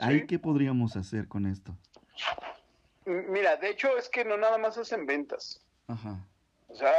[0.00, 1.76] ¿Ahí qué podríamos hacer con esto?
[3.06, 5.64] Mira, de hecho es que no nada más hacen ventas.
[5.86, 6.26] Ajá,
[6.66, 6.90] O sea,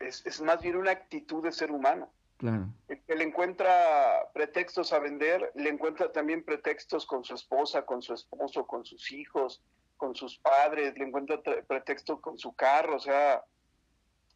[0.00, 2.10] es, es más bien una actitud de ser humano.
[2.36, 2.66] Claro.
[2.88, 8.02] El que le encuentra pretextos a vender, le encuentra también pretextos con su esposa, con
[8.02, 9.62] su esposo, con sus hijos,
[9.96, 13.42] con sus padres, le encuentra tre- pretexto con su carro, o sea,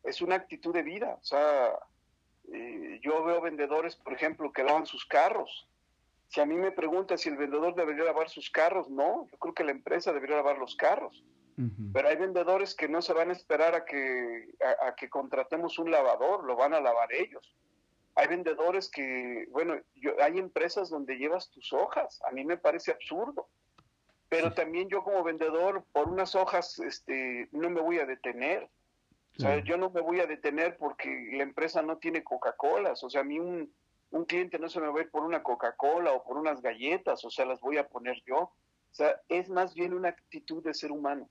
[0.05, 1.19] es una actitud de vida.
[1.21, 1.79] O sea,
[2.53, 5.69] eh, yo veo vendedores, por ejemplo, que lavan sus carros.
[6.29, 9.53] Si a mí me pregunta si el vendedor debería lavar sus carros, no, yo creo
[9.53, 11.25] que la empresa debería lavar los carros.
[11.93, 15.79] Pero hay vendedores que no se van a esperar a que, a, a que contratemos
[15.79, 17.55] un lavador, lo van a lavar ellos.
[18.21, 22.93] Hay vendedores que, bueno, yo, hay empresas donde llevas tus hojas, a mí me parece
[22.93, 23.49] absurdo.
[24.29, 28.69] Pero también yo como vendedor, por unas hojas, este, no me voy a detener.
[29.39, 33.03] O sea, yo no me voy a detener porque la empresa no tiene Coca-Colas.
[33.03, 33.73] O sea, a mí un,
[34.11, 37.25] un cliente no se me va a ir por una Coca-Cola o por unas galletas,
[37.25, 38.37] o sea, las voy a poner yo.
[38.37, 38.55] O
[38.95, 41.29] sea, es más bien una actitud de ser humano.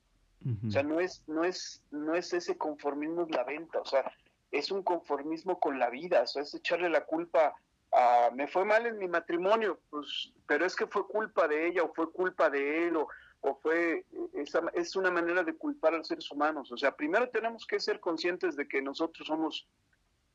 [0.66, 4.10] O sea, no es, no es, no es ese conformismo en la venta, o sea,
[4.52, 7.54] es un conformismo con la vida, o sea, es echarle la culpa
[7.92, 11.84] a, me fue mal en mi matrimonio, pues, pero es que fue culpa de ella
[11.84, 13.08] o fue culpa de él o,
[13.42, 16.72] o fue, esa, es una manera de culpar a los seres humanos.
[16.72, 19.68] O sea, primero tenemos que ser conscientes de que nosotros somos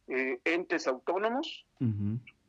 [0.08, 1.66] eh, entes autónomos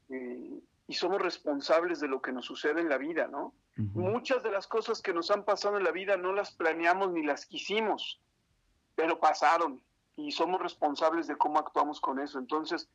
[0.09, 3.53] eh, y somos responsables de lo que nos sucede en la vida, ¿no?
[3.77, 7.23] Muchas de las cosas que nos han pasado en la vida no las planeamos ni
[7.25, 8.21] las quisimos,
[8.95, 9.81] pero pasaron
[10.17, 12.39] y somos responsables de cómo actuamos con eso.
[12.39, 12.89] Entonces,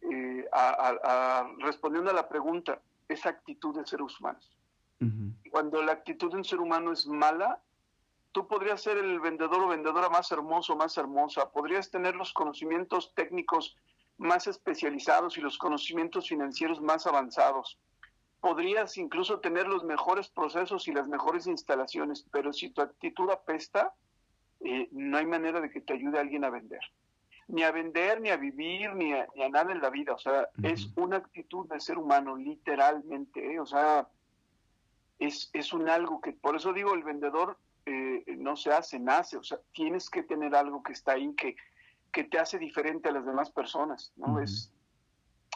[0.00, 4.50] eh, a- a- a- respondiendo a la pregunta, esa actitud de seres humanos.
[5.00, 7.60] ujú, Cuando la actitud de un ser humano es mala,
[8.32, 13.12] tú podrías ser el vendedor o vendedora más hermoso, más hermosa, podrías tener los conocimientos
[13.14, 13.76] técnicos
[14.16, 17.78] más especializados y los conocimientos financieros más avanzados.
[18.40, 23.94] Podrías incluso tener los mejores procesos y las mejores instalaciones, pero si tu actitud apesta,
[24.64, 26.80] eh, no hay manera de que te ayude alguien a vender.
[27.46, 30.14] Ni a vender, ni a vivir, ni a, ni a nada en la vida.
[30.14, 33.54] O sea, es una actitud de ser humano, literalmente.
[33.54, 33.60] ¿eh?
[33.60, 34.08] O sea,
[35.18, 39.36] es, es un algo que, por eso digo, el vendedor eh, no se hace, nace,
[39.36, 41.54] o sea, tienes que tener algo que está ahí que,
[42.10, 44.40] que te hace diferente a las demás personas, ¿no?
[44.40, 44.72] Es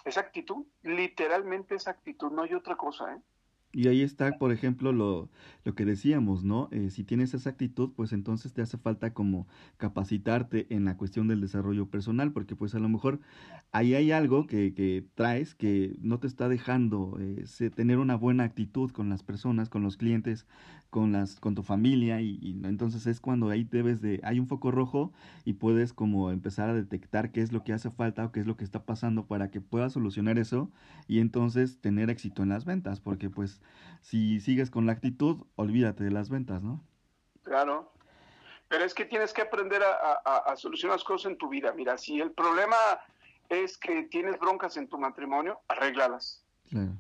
[0.05, 3.19] esa actitud, literalmente esa actitud, no hay otra cosa, ¿eh?
[3.71, 5.29] Y ahí está, por ejemplo, lo,
[5.65, 6.69] lo que decíamos, ¿no?
[6.73, 9.47] Eh, si tienes esa actitud, pues entonces te hace falta como
[9.77, 13.21] capacitarte en la cuestión del desarrollo personal, porque pues a lo mejor
[13.71, 17.45] ahí hay algo que, que traes que no te está dejando eh,
[17.75, 20.47] tener una buena actitud con las personas, con los clientes,
[20.91, 24.71] con las con tu familia y, entonces es cuando ahí debes de hay un foco
[24.71, 25.13] rojo
[25.45, 28.47] y puedes como empezar a detectar qué es lo que hace falta o qué es
[28.47, 30.71] lo que está pasando para que puedas solucionar eso
[31.07, 33.58] y entonces tener éxito en las ventas porque pues
[34.01, 36.85] si sigues con la actitud olvídate de las ventas no
[37.43, 37.93] claro
[38.69, 42.21] pero es que tienes que aprender a, solucionar las cosas en tu vida mira si
[42.21, 42.77] el problema
[43.49, 46.93] es que tienes broncas en tu matrimonio arréglalas claro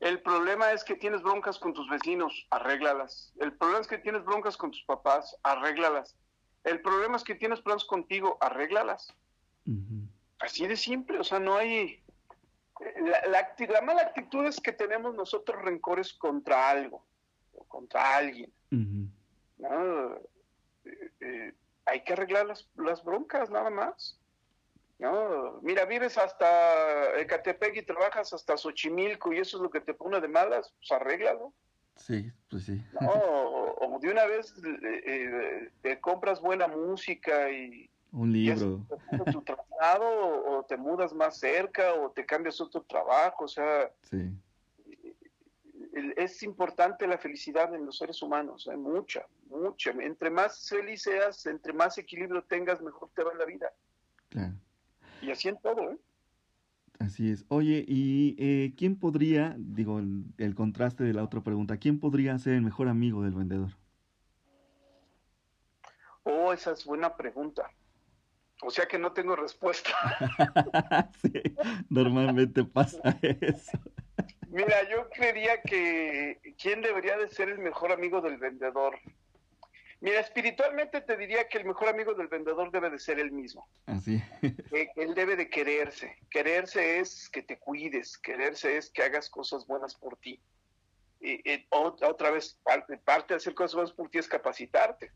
[0.00, 3.32] el problema es que tienes broncas con tus vecinos, arréglalas.
[3.40, 6.14] El problema es que tienes broncas con tus papás, arréglalas.
[6.64, 9.12] El problema es que tienes problemas contigo, arréglalas.
[10.38, 12.00] Así de simple, o sea, no hay...
[13.26, 17.04] La, mala actitud es que tenemos nosotros rencores contra algo,
[17.52, 18.52] o contra alguien.
[18.70, 20.28] Eh,
[21.20, 21.52] eh,
[21.84, 24.18] hay que arreglar las, las broncas, nada más.
[24.98, 29.94] No, mira, vives hasta Ecatepec y trabajas hasta Xochimilco y eso es lo que te
[29.94, 31.52] pone de malas, pues arréglalo.
[31.94, 32.82] Sí, pues sí.
[33.00, 37.90] No, o, de una vez eh, eh, te compras buena música y...
[38.12, 38.86] Un libro.
[39.12, 43.90] Y tu traslado, o, te mudas más cerca, o te cambias otro trabajo, o sea...
[44.02, 44.30] Sí.
[46.16, 48.78] Es importante la felicidad en los seres humanos, hay ¿eh?
[48.78, 49.90] mucha, mucha.
[49.90, 53.72] Entre más feliz seas, entre más equilibrio tengas, mejor te va la vida.
[54.28, 54.54] Claro.
[55.22, 55.98] Y así en todo, ¿eh?
[56.98, 57.44] Así es.
[57.48, 62.54] Oye, ¿y eh, quién podría, digo, el, contraste de la otra pregunta, quién podría ser
[62.54, 63.70] el mejor amigo del vendedor?
[66.24, 67.70] Oh, esa es buena pregunta.
[68.62, 69.90] O sea que no tengo respuesta.
[71.22, 71.42] sí,
[71.88, 73.78] normalmente pasa eso.
[74.48, 78.98] Mira, yo creería que quién debería de ser el mejor amigo del vendedor.
[80.00, 83.68] Mira, espiritualmente te diría que el mejor amigo del vendedor debe de ser él mismo.
[83.86, 84.22] Así.
[84.96, 86.16] él debe de quererse.
[86.30, 90.40] Quererse es que te cuides, quererse es que hagas cosas buenas por ti.
[91.20, 95.10] Y, otra vez, parte, parte, de hacer cosas buenas por ti es capacitarte.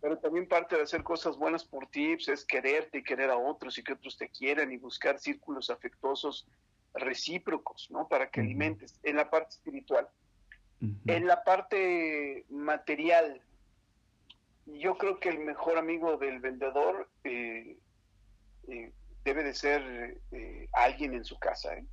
[0.00, 3.36] Pero también parte de hacer cosas buenas por ti pues, es quererte y querer a
[3.36, 6.46] otros y que otros te quieran y buscar círculos afectuosos
[6.94, 8.08] recíprocos, ¿no?
[8.08, 10.08] Para que alimentes en la parte espiritual.
[11.06, 13.40] En la parte material,
[14.66, 17.78] yo creo que el mejor amigo del vendedor eh,
[18.68, 18.92] eh,
[19.24, 21.84] debe de ser eh, alguien en su casa, ¿eh?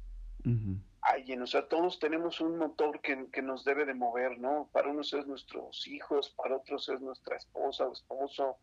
[1.06, 4.70] Alguien, o sea, todos tenemos un motor que, que, nos debe de mover, ¿no?
[4.72, 8.58] Para unos es nuestros hijos, para otros es nuestra esposa o esposo,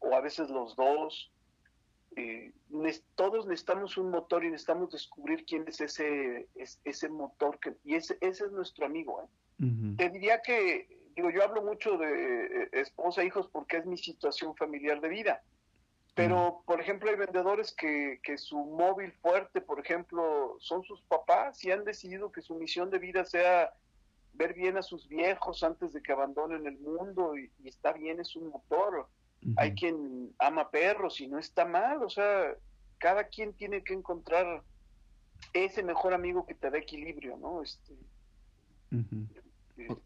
[0.00, 1.32] o a veces los dos.
[3.14, 6.48] todos necesitamos un motor y necesitamos descubrir quién es ese,
[6.84, 9.28] ese motor, que, y ese, ese es nuestro amigo, ¿eh?
[9.96, 13.96] Te diría que digo, yo hablo mucho de eh, esposa e hijos porque es mi
[13.96, 15.42] situación familiar de vida.
[16.16, 21.62] Pero, por ejemplo, hay vendedores que, que, su móvil fuerte, por ejemplo, son sus papás
[21.62, 23.74] y han decidido que su misión de vida sea
[24.32, 28.34] ver bien a sus viejos antes de que abandonen el mundo y, está bien, es
[28.34, 29.06] un motor.
[29.58, 32.54] Hay quien ama perros y no está mal, o sea,
[32.96, 34.62] cada quien tiene que encontrar
[35.52, 37.62] ese mejor amigo que te da equilibrio, ¿no?
[37.62, 37.94] Este,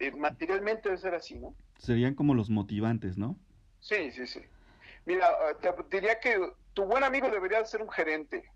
[0.00, 1.54] eh, materialmente debe ser así, ¿no?
[1.78, 3.36] Serían como los motivantes, ¿no?
[3.78, 4.40] Sí, sí, sí.
[5.06, 5.28] Mira,
[5.60, 8.50] te diría que tu buen amigo debería ser un gerente.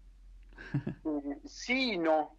[1.44, 2.36] sí y no.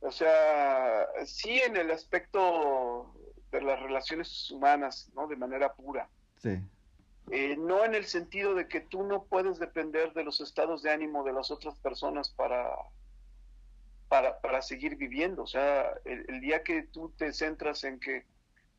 [0.00, 3.14] O sea, sí en el aspecto
[3.50, 5.26] de las relaciones humanas, ¿no?
[5.26, 6.08] De manera pura.
[6.38, 6.60] Sí.
[7.30, 10.90] Eh, no en el sentido de que tú no puedes depender de los estados de
[10.90, 12.70] ánimo de las otras personas para,
[14.08, 15.42] para, para seguir viviendo.
[15.42, 18.24] O sea, el, día que tú te centras en que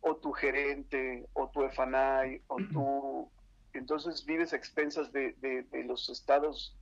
[0.02, 3.32] o tu gerente o tu EFANAI o tú,
[3.74, 6.76] entonces vives a expensas de, de, los estados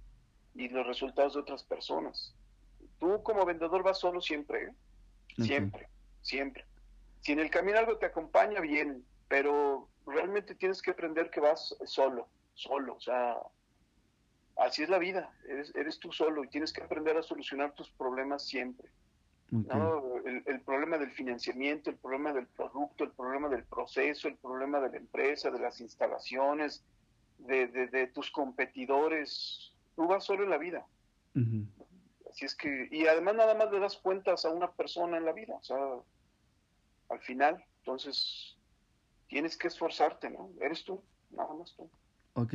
[0.56, 2.34] y los resultados de otras personas.
[3.00, 4.74] Tú como vendedor vas solo siempre, ¿eh?
[5.44, 5.88] siempre,
[6.22, 6.66] siempre.
[7.22, 11.76] Si en el camino algo te acompaña, bien, pero realmente tienes que aprender que vas
[11.86, 13.38] solo, solo, o sea,
[14.58, 17.92] así es la vida, eres, eres tú solo y tienes que aprender a solucionar tus
[17.92, 18.90] problemas siempre.
[19.52, 24.90] El, problema del financiamiento, el problema del producto, el problema del proceso, el problema de
[24.90, 26.84] la empresa, de las instalaciones,
[27.38, 29.74] de, tus competidores.
[29.96, 30.86] Tú vas solo en la vida.
[32.30, 35.32] Así es que, y además nada más le das cuentas a una persona en la
[35.32, 35.78] vida, o sea,
[37.10, 37.64] al final.
[37.80, 38.58] Entonces,
[39.28, 40.50] tienes que esforzarte, ¿no?
[40.60, 41.90] Eres tú, nada más tú.
[42.34, 42.54] Ok.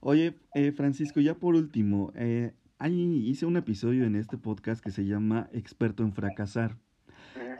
[0.00, 4.90] Oye, eh, Francisco, ya por último, eh, ahí hice un episodio en este podcast que
[4.90, 6.76] se llama Experto en Fracasar.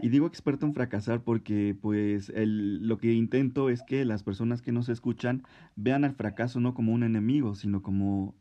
[0.03, 4.63] Y digo experto en fracasar porque pues el, lo que intento es que las personas
[4.63, 5.45] que nos escuchan
[5.77, 8.35] vean al fracaso no como un enemigo, sino como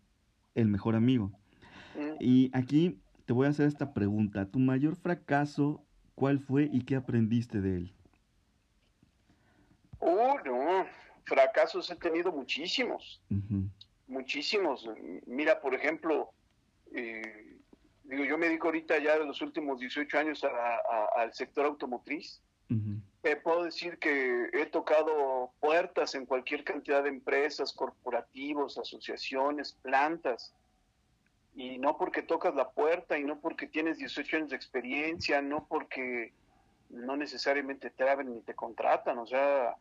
[0.56, 1.34] el mejor amigo.
[2.22, 4.46] Y aquí te voy a hacer esta pregunta.
[4.50, 5.84] ¿Tu mayor fracaso
[6.16, 7.94] cuál fue y qué aprendiste de él?
[10.00, 10.86] Oh, no.
[11.26, 13.22] Fracasos he tenido muchísimos.
[14.08, 14.90] Muchísimos.
[15.28, 16.32] Mira, por ejemplo,
[16.94, 17.58] eh,
[18.04, 20.44] digo, yo me dedico ahorita ya de los últimos 18 años
[21.16, 22.42] al sector automotriz.
[23.24, 30.54] Eh, puedo decir que he tocado puertas en cualquier cantidad de empresas, corporativos, asociaciones, plantas.
[31.56, 35.66] Y no porque tocas la puerta y no porque tienes 18 años de experiencia, no
[35.68, 36.34] porque
[36.90, 39.18] no necesariamente te abren ni te contratan.
[39.18, 39.76] O sea,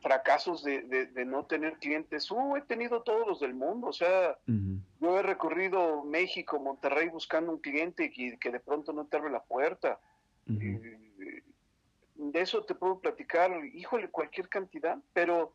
[0.00, 4.36] fracasos de, de, no tener clientes, uh, he tenido todos los del mundo, o sea,
[5.00, 9.30] yo he recorrido México, Monterrey buscando un cliente y que de pronto no te abre
[9.30, 10.00] la puerta.
[10.48, 11.42] Eh,
[12.14, 15.54] de eso te puedo platicar, híjole, cualquier cantidad, pero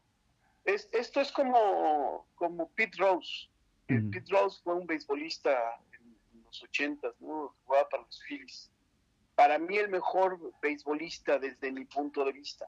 [0.65, 3.49] es, esto es como, como Pete Rose.
[3.87, 5.51] Eh, Pete Rose fue un beisbolista
[5.93, 7.55] en, los ochentas, ¿no?
[7.65, 8.69] Jugaba para los Phillies.
[9.35, 12.67] Para mí el mejor beisbolista desde mi punto de vista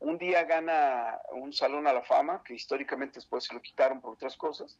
[0.00, 4.14] un día gana un salón a la fama, que históricamente después se lo quitaron por
[4.14, 4.78] otras cosas,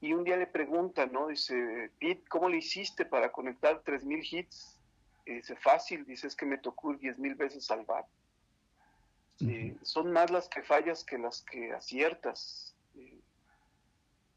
[0.00, 1.28] y un día le pregunta, ¿no?
[1.28, 4.80] Dice, Pete, ¿cómo le hiciste para conectar 3.000 hits?
[5.24, 8.04] Y dice, fácil, dice, es que me tocó 10.000 veces salvar.
[9.82, 12.74] son más las que fallas que las que aciertas.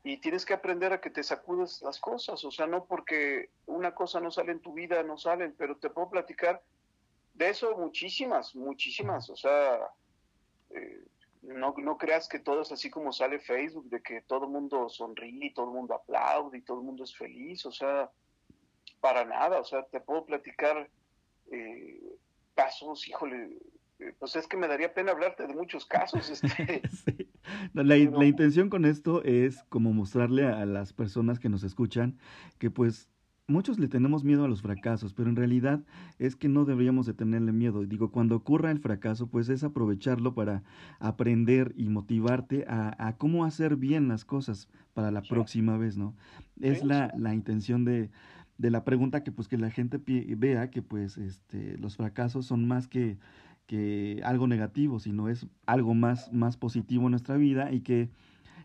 [0.03, 3.95] y tienes que aprender a que te sacudes las cosas, o sea, no porque una
[3.95, 6.61] cosa no sale en tu vida, no salen, pero te puedo platicar
[7.35, 9.29] de eso muchísimas, muchísimas.
[9.29, 9.79] O sea,
[10.71, 11.05] eh,
[11.41, 14.89] no, no creas que todo es así como sale Facebook, de que todo el mundo
[14.89, 17.65] sonríe, todo el mundo aplaude y todo el mundo es feliz.
[17.65, 18.09] O sea,
[18.99, 19.59] para nada.
[19.59, 20.89] O sea, te puedo platicar
[21.51, 22.17] eh,
[22.55, 23.59] casos, híjole,
[23.99, 26.29] eh, pues es que me daría pena hablarte de muchos casos.
[26.29, 26.81] Este.
[27.73, 32.17] la, la, intención con esto es como mostrarle a las personas que nos escuchan
[32.59, 33.09] que pues
[33.47, 35.83] Muchos le tenemos miedo a los fracasos, pero en realidad
[36.17, 37.85] es que no deberíamos de tenerle miedo.
[37.85, 40.63] Digo, cuando ocurra el fracaso, pues es aprovecharlo para
[40.99, 46.15] aprender y motivarte a, cómo hacer bien las cosas para la próxima vez, ¿no?
[46.59, 48.09] Es la, la intención de,
[48.57, 52.67] de, la pregunta que pues que la gente vea que pues este, los fracasos son
[52.67, 53.19] más que,
[53.67, 58.09] que algo negativo, sino es algo más, más positivo en nuestra vida y que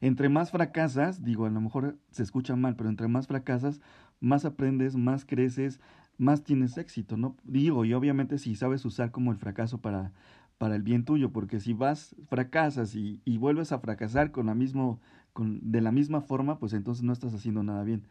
[0.00, 3.82] entre más fracasas, digo, a lo mejor se escucha mal, pero entre más fracasas,
[4.20, 5.80] más aprendes, más creces,
[6.18, 7.36] más tienes éxito, ¿no?
[7.44, 10.12] Digo, y obviamente si sabes usar como el fracaso para,
[10.58, 14.54] para el bien tuyo, porque si vas, fracasas y, y vuelves a fracasar con la
[14.54, 15.00] mismo,
[15.32, 18.06] con, de la misma forma, pues entonces no estás haciendo nada bien.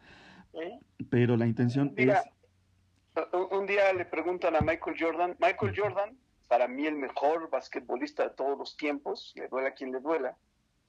[1.08, 2.18] Pero la intención es...
[3.32, 6.16] Un día le preguntan a Michael Jordan, Michael Jordan,
[6.48, 10.36] para mí el mejor basquetbolista de todos los tiempos, le duela a quien le duela,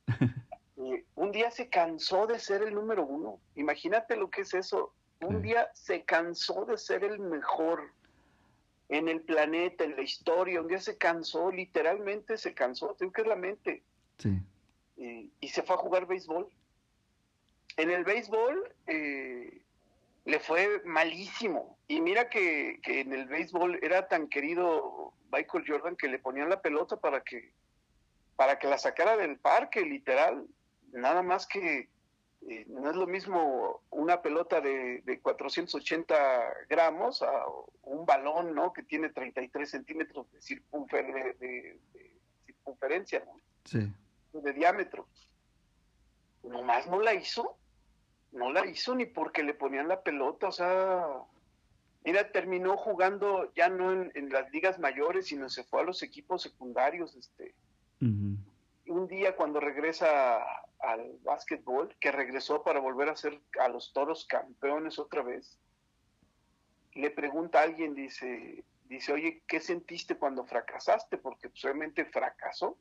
[0.78, 3.39] eh, un día se cansó de ser el número uno.
[3.55, 7.91] Imagínate lo que es eso, un día se cansó de ser el mejor
[8.89, 10.61] en el planeta, en la historia.
[10.61, 12.95] Un día se cansó, literalmente se cansó.
[12.95, 13.84] Tengo que es la mente.
[14.17, 14.39] Sí.
[14.97, 16.47] y se fue a jugar béisbol.
[17.78, 19.61] En el béisbol eh,
[20.26, 21.78] le fue malísimo.
[21.88, 26.49] Y mira que, que, en el béisbol era tan querido Michael Jordan que le ponían
[26.49, 27.51] la pelota para que,
[28.36, 30.45] para que la sacara del parque, literal.
[30.91, 31.89] Nada más que
[32.47, 37.45] eh, no es lo mismo una pelota de, 480 gramos a
[37.83, 38.73] un balón, ¿no?
[38.73, 40.41] Que tiene 33 centímetros de,
[42.45, 43.39] circunferencia, ¿no?
[43.65, 43.91] Sí.
[44.33, 45.07] De diámetro.
[46.43, 47.57] Nomás no la hizo.
[48.31, 51.05] No la hizo ni porque le ponían la pelota, o sea...
[52.03, 56.41] Mira, terminó jugando ya no en, las ligas mayores, sino se fue a los equipos
[56.41, 57.53] secundarios, este
[58.91, 60.39] un día cuando regresa
[60.82, 65.57] al básquetbol, que regresó para volver a ser a los toros campeones otra vez,
[66.93, 71.17] le pregunta a alguien, dice, dice, oye, ¿qué sentiste cuando fracasaste?
[71.17, 71.63] Porque pues,
[72.11, 72.77] fracasó.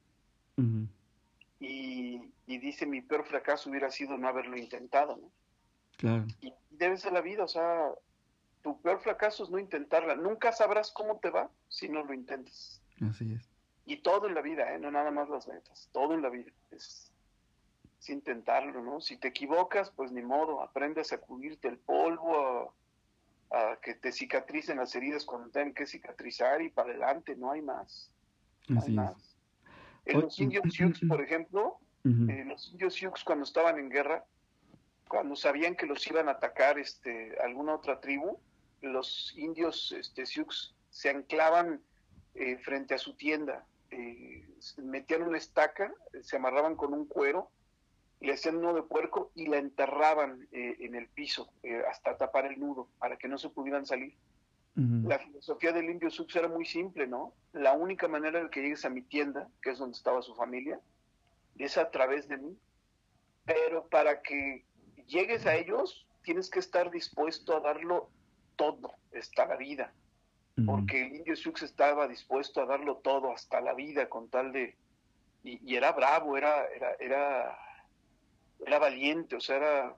[1.60, 5.30] y, dice, mi peor fracaso hubiera sido no haberlo intentado, ¿no?
[5.96, 6.26] Claro.
[6.40, 7.90] Y, debe ser la vida, o sea,
[8.62, 10.14] tu peor fracaso es no intentarla.
[10.16, 12.82] Nunca sabrás cómo te va si no lo intentas.
[13.02, 13.48] Así es.
[13.84, 14.78] Y todo en la vida, ¿eh?
[14.78, 16.50] no nada más las metas, todo en la vida.
[16.70, 17.09] Es,
[18.08, 19.00] intentarlo, ¿no?
[19.00, 22.74] Si te equivocas, pues ni modo, aprende a sacudirte el polvo,
[23.50, 27.62] a, que te cicatricen las heridas cuando tengan que cicatrizar y para adelante, no hay
[27.62, 28.10] más.
[28.76, 29.36] Así es.
[30.06, 34.24] En los indios Sioux, por ejemplo, eh, los indios Sioux cuando estaban en guerra,
[35.08, 38.38] cuando sabían que los iban a atacar este, alguna otra tribu,
[38.80, 41.82] los indios este, Sioux se anclaban
[42.34, 44.48] eh, frente a su tienda, eh,
[44.78, 45.92] metían una estaca,
[46.22, 47.50] se amarraban con un cuero,
[48.20, 51.50] le hacían nudo de puerco y la enterraban en el piso
[51.88, 54.14] hasta tapar el nudo para que no se pudieran salir.
[54.74, 57.34] La filosofía del indio Sioux era muy simple, ¿no?
[57.52, 60.80] La única manera de que llegues a mi tienda, que es donde estaba su familia,
[61.58, 62.56] es a través de mí.
[63.44, 64.64] Pero para que
[65.06, 68.10] llegues a ellos, tienes que estar dispuesto a darlo
[68.56, 69.92] todo, hasta la vida.
[70.66, 74.76] Porque el indio Sioux estaba dispuesto a darlo todo, hasta la vida, con tal de...
[75.42, 77.58] Y, era bravo, era, era, era,
[78.66, 79.96] era valiente, o sea, era...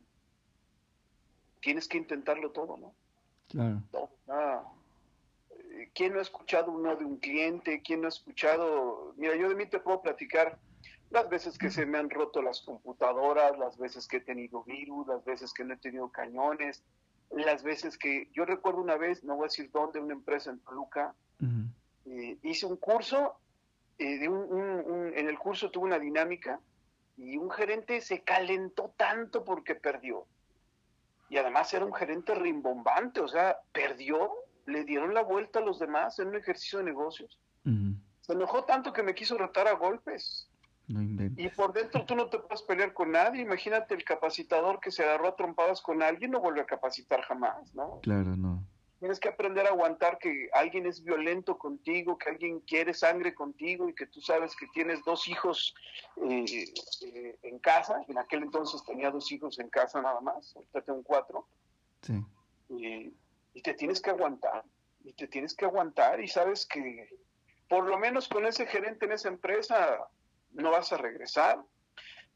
[1.61, 2.95] Tienes que intentarlo todo, ¿no?
[3.49, 3.83] Claro.
[5.95, 7.83] ¿Quién no ha escuchado uno de un cliente?
[7.83, 9.15] ¿Quién no ha escuchado?
[9.17, 10.59] Mira, yo de mí te puedo platicar
[11.11, 15.07] las veces que se me han roto las computadoras, las veces que he tenido virus,
[15.07, 16.83] las veces que no he tenido cañones,
[17.31, 20.61] las veces que yo recuerdo una vez, no voy a decir dónde, una empresa en
[20.61, 21.15] Toluca,
[22.07, 23.35] eh, hice un curso,
[23.99, 26.61] eh, de un, en el curso tuve una dinámica
[27.23, 30.27] y un gerente se calentó tanto porque perdió.
[31.29, 34.31] Y además era un gerente rimbombante, o sea, perdió,
[34.67, 37.39] le dieron la vuelta a los demás en un ejercicio de negocios.
[38.21, 40.49] Se enojó tanto que me quiso retar a golpes
[40.89, 43.43] y por dentro tú no te puedes pelear con nadie.
[43.43, 47.75] Imagínate el capacitador que se agarró a trompadas con alguien, no vuelve a capacitar jamás,
[47.75, 48.01] ¿no?
[48.03, 48.65] Claro, no.
[49.03, 53.89] Tienes que aprender a aguantar que alguien es violento contigo, que alguien quiere sangre contigo
[53.89, 55.75] y que tú sabes que tienes dos hijos
[56.19, 58.01] eh, eh, en casa.
[58.07, 61.49] En aquel entonces tenía dos hijos en casa nada más, ahorita tengo cuatro.
[62.03, 63.13] Sí.
[63.55, 64.63] y te tienes que aguantar,
[65.03, 67.09] y te tienes que aguantar y sabes que
[67.69, 69.99] por lo menos con ese gerente en esa empresa
[70.53, 71.61] no vas a regresar.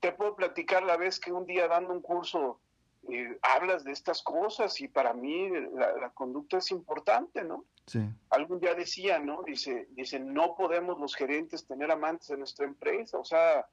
[0.01, 2.61] Te puedo platicar la vez que un día dando un curso
[3.09, 7.65] eh, hablas de estas cosas y para mí la, conducta es importante, ¿no?
[7.87, 8.01] Sí.
[8.31, 9.43] Algún día decía, ¿no?
[9.43, 13.67] Dice, dice, no podemos los gerentes tener amantes en nuestra empresa, o sea,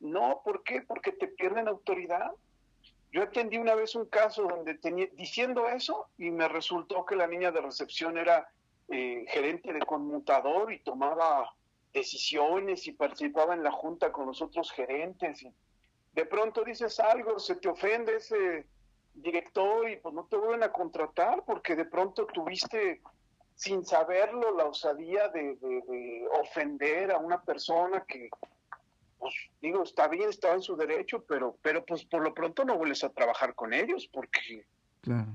[0.00, 0.82] no, ¿por qué?
[0.82, 2.32] Porque te pierden autoridad.
[3.12, 7.26] Yo atendí una vez un caso donde tenía, diciendo eso y me resultó que la
[7.26, 8.50] niña de recepción era
[8.88, 11.52] eh, gerente de conmutador y tomaba
[11.92, 15.42] decisiones y participaba en la junta con los otros gerentes.
[15.42, 15.52] Y
[16.12, 18.66] de pronto dices algo, se te ofende ese
[19.22, 23.00] director y pues no te vuelven a contratar porque de pronto tuviste
[23.54, 25.56] sin saberlo la osadía de,
[26.40, 28.30] ofender a una persona que
[29.18, 32.78] pues digo está bien estaba en su derecho pero pero pues por lo pronto no
[32.78, 34.64] vuelves a trabajar con ellos porque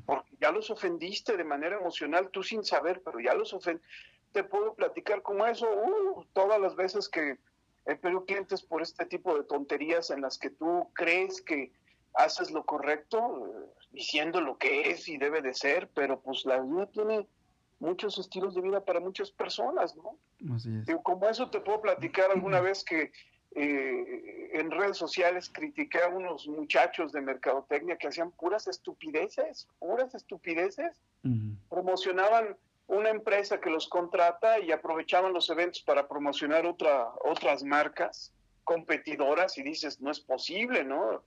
[0.06, 3.88] porque ya los ofendiste de manera emocional tú sin saber pero ya los ofendiste
[4.36, 7.38] te puedo platicar como eso, uh, todas las veces que
[7.86, 11.72] he perdido clientes por este tipo de tonterías en las que tú crees que
[12.18, 16.88] haces lo correcto, diciendo lo que es y debe de ser, pero pues la vida
[16.88, 17.28] tiene
[17.80, 20.18] muchos estilos de vida para muchas personas, ¿no?
[20.53, 20.95] Así es.
[21.03, 23.11] como eso te puedo platicar alguna vez que
[23.57, 30.13] eh, en redes sociales critiqué a unos muchachos de mercadotecnia que hacían puras estupideces, puras
[30.13, 30.99] estupideces,
[31.70, 32.57] promocionaban
[32.88, 38.32] una empresa que los contrata y aprovechaban los eventos para promocionar otra, otras marcas
[38.63, 41.24] competidoras y dices, no es posible, ¿no?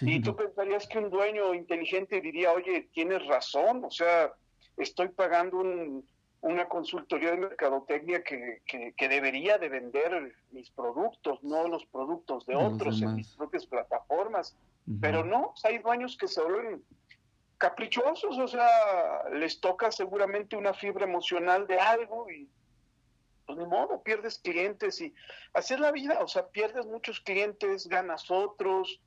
[0.00, 4.32] Y tú pensarías que un dueño inteligente diría, oye, tienes razón, o sea,
[4.76, 5.62] estoy pagando
[6.40, 12.56] una consultoría de mercadotecnia que, que, debería de vender mis productos, no los productos de
[12.56, 14.56] otros en mis propias plataformas.
[15.00, 16.82] Pero no, hay dueños que se vuelven
[17.58, 18.66] caprichosos, o sea,
[19.32, 22.48] les toca seguramente una fibra emocional de algo y
[23.46, 25.14] pues ni modo, pierdes clientes y
[25.52, 29.00] así es la vida, o sea, pierdes muchos clientes, ganas otros.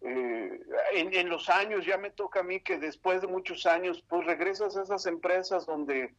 [0.00, 0.60] Eh,
[0.94, 4.76] en, los años ya me toca a mí que después de muchos años, pues regresas
[4.76, 6.14] a esas empresas donde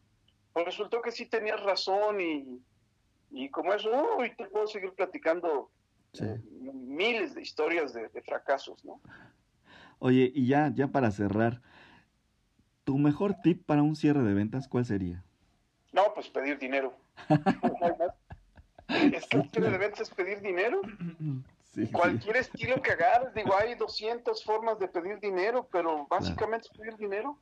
[0.54, 2.62] pues resultó que sí tenías razón y,
[3.32, 5.70] y como eso, uy, te puedo seguir platicando
[6.74, 9.00] miles de historias de, de fracasos, ¿no?
[10.00, 11.62] Oye, y ya, ya para cerrar,
[12.84, 15.24] ¿tu mejor tip para un cierre de ventas cuál sería?
[15.92, 16.94] No, pues pedir dinero.
[18.88, 20.82] es que un cierre de ventas es pedir dinero.
[21.92, 26.98] Cualquier estilo que agarres, digo, hay 200 formas de pedir dinero, pero básicamente es pedir
[26.98, 27.38] dinero.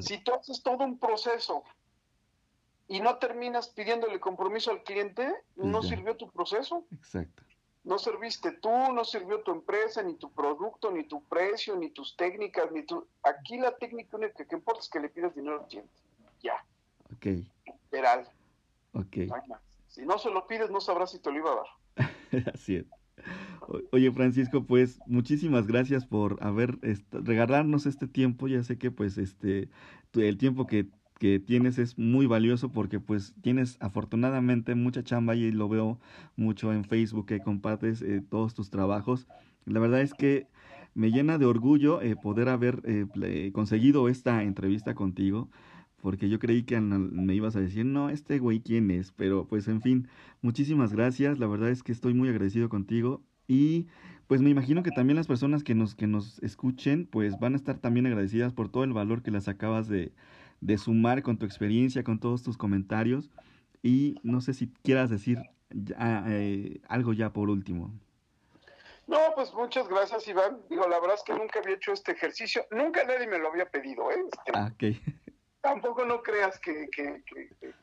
[0.00, 1.64] Si tú haces todo un proceso
[2.86, 6.84] y no terminas pidiéndole compromiso al cliente, no sirvió tu proceso.
[6.92, 7.42] Exacto.
[7.84, 12.16] No serviste tú, no sirvió tu empresa, ni tu producto, ni tu precio, ni tus
[12.16, 13.06] técnicas, ni tu...
[13.22, 15.92] Aquí la técnica única que importa es que le pidas dinero al cliente.
[16.42, 16.64] Ya.
[17.14, 17.26] Ok.
[17.66, 18.28] Literal.
[18.92, 19.16] Ok.
[19.86, 22.52] si no se lo pides, no sabrás si te lo iba a dar.
[22.54, 22.86] Así es.
[23.92, 26.78] Oye, Francisco, pues muchísimas gracias por haber
[27.12, 28.48] regalarnos este tiempo.
[28.48, 29.68] Ya sé que pues este
[30.14, 30.88] el tiempo que,
[31.18, 36.00] que, tienes es muy valioso porque pues tienes afortunadamente mucha chamba y lo veo
[36.36, 39.26] mucho en Facebook que compartes eh, todos tus trabajos.
[39.66, 40.46] La verdad es que
[40.94, 45.50] me llena de orgullo eh, poder haber eh, conseguido esta entrevista contigo
[46.00, 49.68] porque yo creí que me ibas a decir, no, este güey quién es, pero pues
[49.68, 50.08] en fin,
[50.42, 53.86] muchísimas gracias, la verdad es que estoy muy agradecido contigo y
[54.26, 57.56] pues me imagino que también las personas que nos, que nos escuchen pues van a
[57.56, 60.12] estar también agradecidas por todo el valor que las acabas de,
[60.60, 63.30] de sumar con tu experiencia, con todos tus comentarios
[63.82, 65.38] y no sé si quieras decir
[65.70, 67.92] eh, algo ya por último.
[69.06, 70.58] No, pues muchas gracias, Iván.
[70.68, 72.66] Digo, la verdad es que nunca había hecho este ejercicio.
[72.70, 74.16] Nunca nadie me lo había pedido, ¿eh?
[74.30, 74.98] Este, ah, ok
[75.60, 76.88] tampoco no creas que,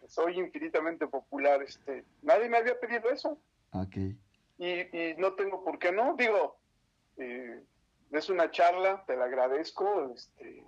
[0.08, 1.62] soy infinitamente popular.
[1.62, 3.38] Este, nadie me había pedido eso.
[3.72, 4.18] Okay.
[4.58, 6.16] Y, no tengo por qué no.
[6.16, 6.58] Digo,
[7.18, 7.62] eh,
[8.12, 10.14] es una charla, te la agradezco.
[10.14, 10.64] Este,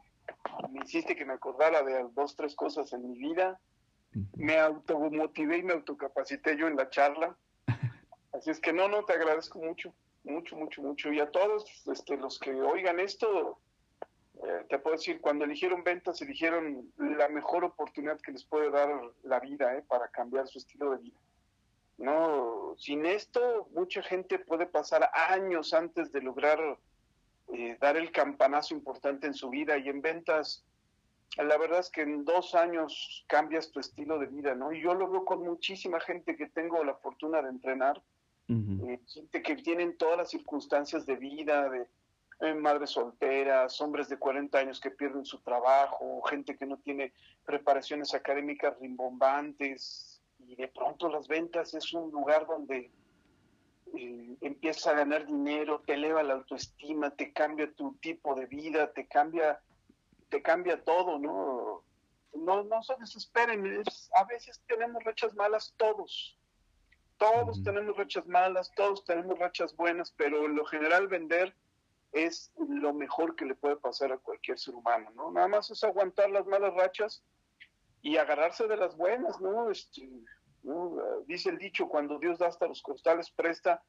[0.71, 3.59] me hiciste que me acordara de dos, tres cosas en mi vida.
[4.35, 7.37] Me automotivé y me autocapacité yo en la charla.
[8.33, 9.93] Así es que no, no, te agradezco mucho,
[10.23, 11.11] mucho, mucho, mucho.
[11.11, 13.59] Y a todos este, los que oigan esto,
[14.47, 18.89] eh, te puedo decir, cuando eligieron ventas, eligieron la mejor oportunidad que les puede dar
[19.23, 21.17] la vida eh, para cambiar su estilo de vida.
[21.97, 26.59] No, sin esto, mucha gente puede pasar años antes de lograr
[27.49, 30.63] eh, dar el campanazo importante en su vida y en ventas.
[31.35, 34.71] La verdad es que en dos años cambias tu estilo de vida, ¿no?
[34.71, 38.01] Y yo lo veo con muchísima gente que tengo la fortuna de entrenar,
[38.47, 41.85] gente que tienen todas las circunstancias de vida, de,
[42.39, 47.11] eh, madres solteras, hombres de 40 años que pierden su trabajo, gente que no tiene
[47.45, 52.91] preparaciones académicas rimbombantes y de pronto las ventas es un lugar donde
[53.95, 58.91] eh, empieza a ganar dinero, te eleva la autoestima, te cambia tu tipo de vida,
[58.93, 59.59] te cambia,
[60.29, 61.83] te cambia todo, ¿no?
[62.33, 63.83] No, no se desesperen,
[64.13, 66.37] a veces tenemos rachas malas todos,
[67.17, 71.55] todos tenemos rachas malas, todos tenemos rachas buenas, pero en lo general vender
[72.11, 75.31] es lo mejor que le puede pasar a cualquier ser humano, ¿no?
[75.31, 77.23] Nada más es aguantar las malas rachas
[78.01, 79.69] y agarrarse de las buenas, ¿no?
[79.69, 80.09] Este,
[81.27, 83.81] Dice el dicho, cuando Dios da hasta los costales presta,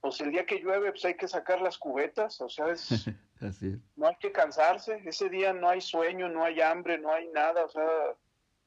[0.00, 3.08] pues el día que llueve pues hay que sacar las cubetas, o sea, es,
[3.96, 7.64] no hay que cansarse, ese día no hay sueño, no hay hambre, no hay nada,
[7.64, 7.88] o sea,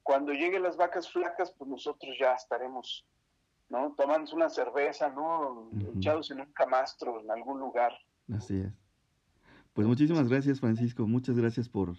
[0.04, 3.06] cuando lleguen las vacas flacas, pues nosotros ya estaremos,
[3.70, 3.94] ¿no?
[3.96, 5.70] Tomando una cerveza, ¿no?
[5.96, 7.94] Echados en un camastro en algún lugar.
[8.34, 8.81] Así es.
[9.74, 11.08] Pues muchísimas gracias, Francisco.
[11.08, 11.96] Muchas gracias por,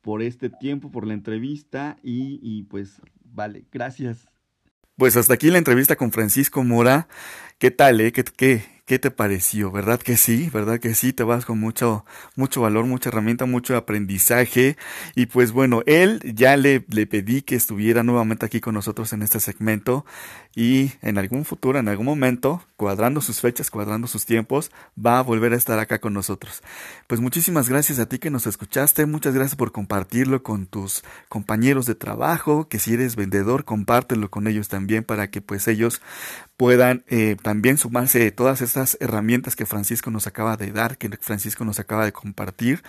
[0.00, 4.28] por este tiempo, por la entrevista y, y pues vale, gracias.
[4.96, 7.08] Pues hasta aquí la entrevista con Francisco Mora.
[7.58, 8.12] ¿Qué tal, eh?
[8.12, 9.70] ¿Qué, qué, ¿Qué te pareció?
[9.70, 10.50] ¿Verdad que sí?
[10.52, 11.12] ¿Verdad que sí?
[11.12, 12.04] Te vas con mucho,
[12.34, 14.76] mucho valor, mucha herramienta, mucho aprendizaje.
[15.14, 19.22] Y pues bueno, él ya le, le pedí que estuviera nuevamente aquí con nosotros en
[19.22, 20.04] este segmento.
[20.56, 25.22] Y en algún futuro, en algún momento, cuadrando sus fechas, cuadrando sus tiempos, va a
[25.22, 26.62] volver a estar acá con nosotros.
[27.06, 29.06] Pues muchísimas gracias a ti que nos escuchaste.
[29.06, 32.68] Muchas gracias por compartirlo con tus compañeros de trabajo.
[32.68, 36.02] Que si eres vendedor, compártelo con ellos también para que pues ellos
[36.56, 41.62] puedan eh, también sumarse todas estas herramientas que Francisco nos acaba de dar, que Francisco
[41.66, 42.82] nos acaba de compartir.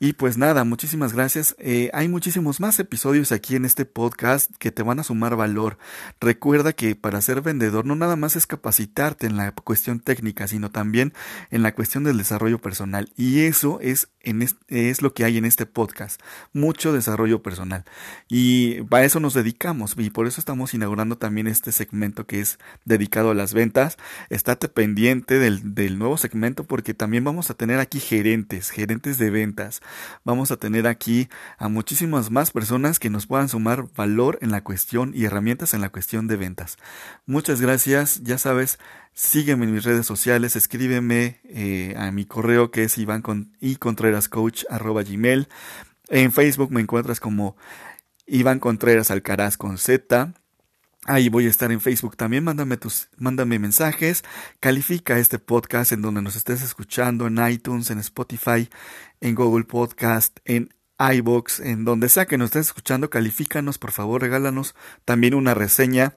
[0.00, 1.56] Y pues nada, muchísimas gracias.
[1.58, 5.76] Eh, hay muchísimos más episodios aquí en este podcast que te van a sumar valor.
[6.20, 10.70] Recuerda que para ser vendedor no nada más es capacitarte en la cuestión técnica, sino
[10.70, 11.12] también
[11.50, 13.10] en la cuestión del desarrollo personal.
[13.16, 16.20] Y eso es, en es lo que hay en este podcast.
[16.52, 17.84] Mucho desarrollo personal.
[18.28, 19.96] Y para eso nos dedicamos.
[19.98, 23.96] Y por eso estamos inaugurando también este segmento que es dedicado a las ventas.
[24.30, 29.30] Estate pendiente del, del nuevo segmento porque también vamos a tener aquí gerentes, gerentes de
[29.30, 29.82] ventas
[30.24, 31.28] vamos a tener aquí
[31.58, 35.80] a muchísimas más personas que nos puedan sumar valor en la cuestión y herramientas en
[35.80, 36.78] la cuestión de ventas.
[37.26, 38.78] Muchas gracias, ya sabes,
[39.14, 43.76] sígueme en mis redes sociales, escríbeme eh, a mi correo que es iván con, y
[43.76, 45.48] contreras coach gmail.
[46.08, 47.56] En Facebook me encuentras como
[48.26, 50.32] Iván Contreras Alcaraz con Z.
[51.08, 52.44] Ahí voy a estar en Facebook también.
[52.44, 54.24] Mándame tus, mándame mensajes.
[54.60, 58.68] Califica este podcast en donde nos estés escuchando, en iTunes, en Spotify,
[59.22, 63.08] en Google Podcast, en iBox, en donde sea que nos estés escuchando.
[63.08, 64.74] Califícanos, por favor, regálanos
[65.06, 66.14] también una reseña.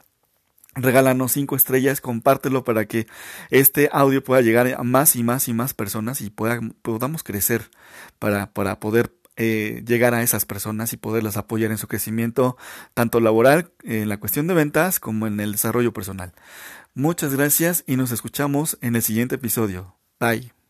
[0.75, 3.07] Regálanos cinco estrellas, compártelo para que
[3.49, 7.71] este audio pueda llegar a más y más y más personas y pueda, podamos crecer
[8.19, 9.13] para, para poder
[9.43, 12.57] eh, llegar a esas personas y poderlas apoyar en su crecimiento,
[12.93, 16.31] tanto laboral, en la cuestión de ventas, como en el desarrollo personal.
[16.93, 19.95] Muchas gracias y nos escuchamos en el siguiente episodio.
[20.19, 20.60] Bye.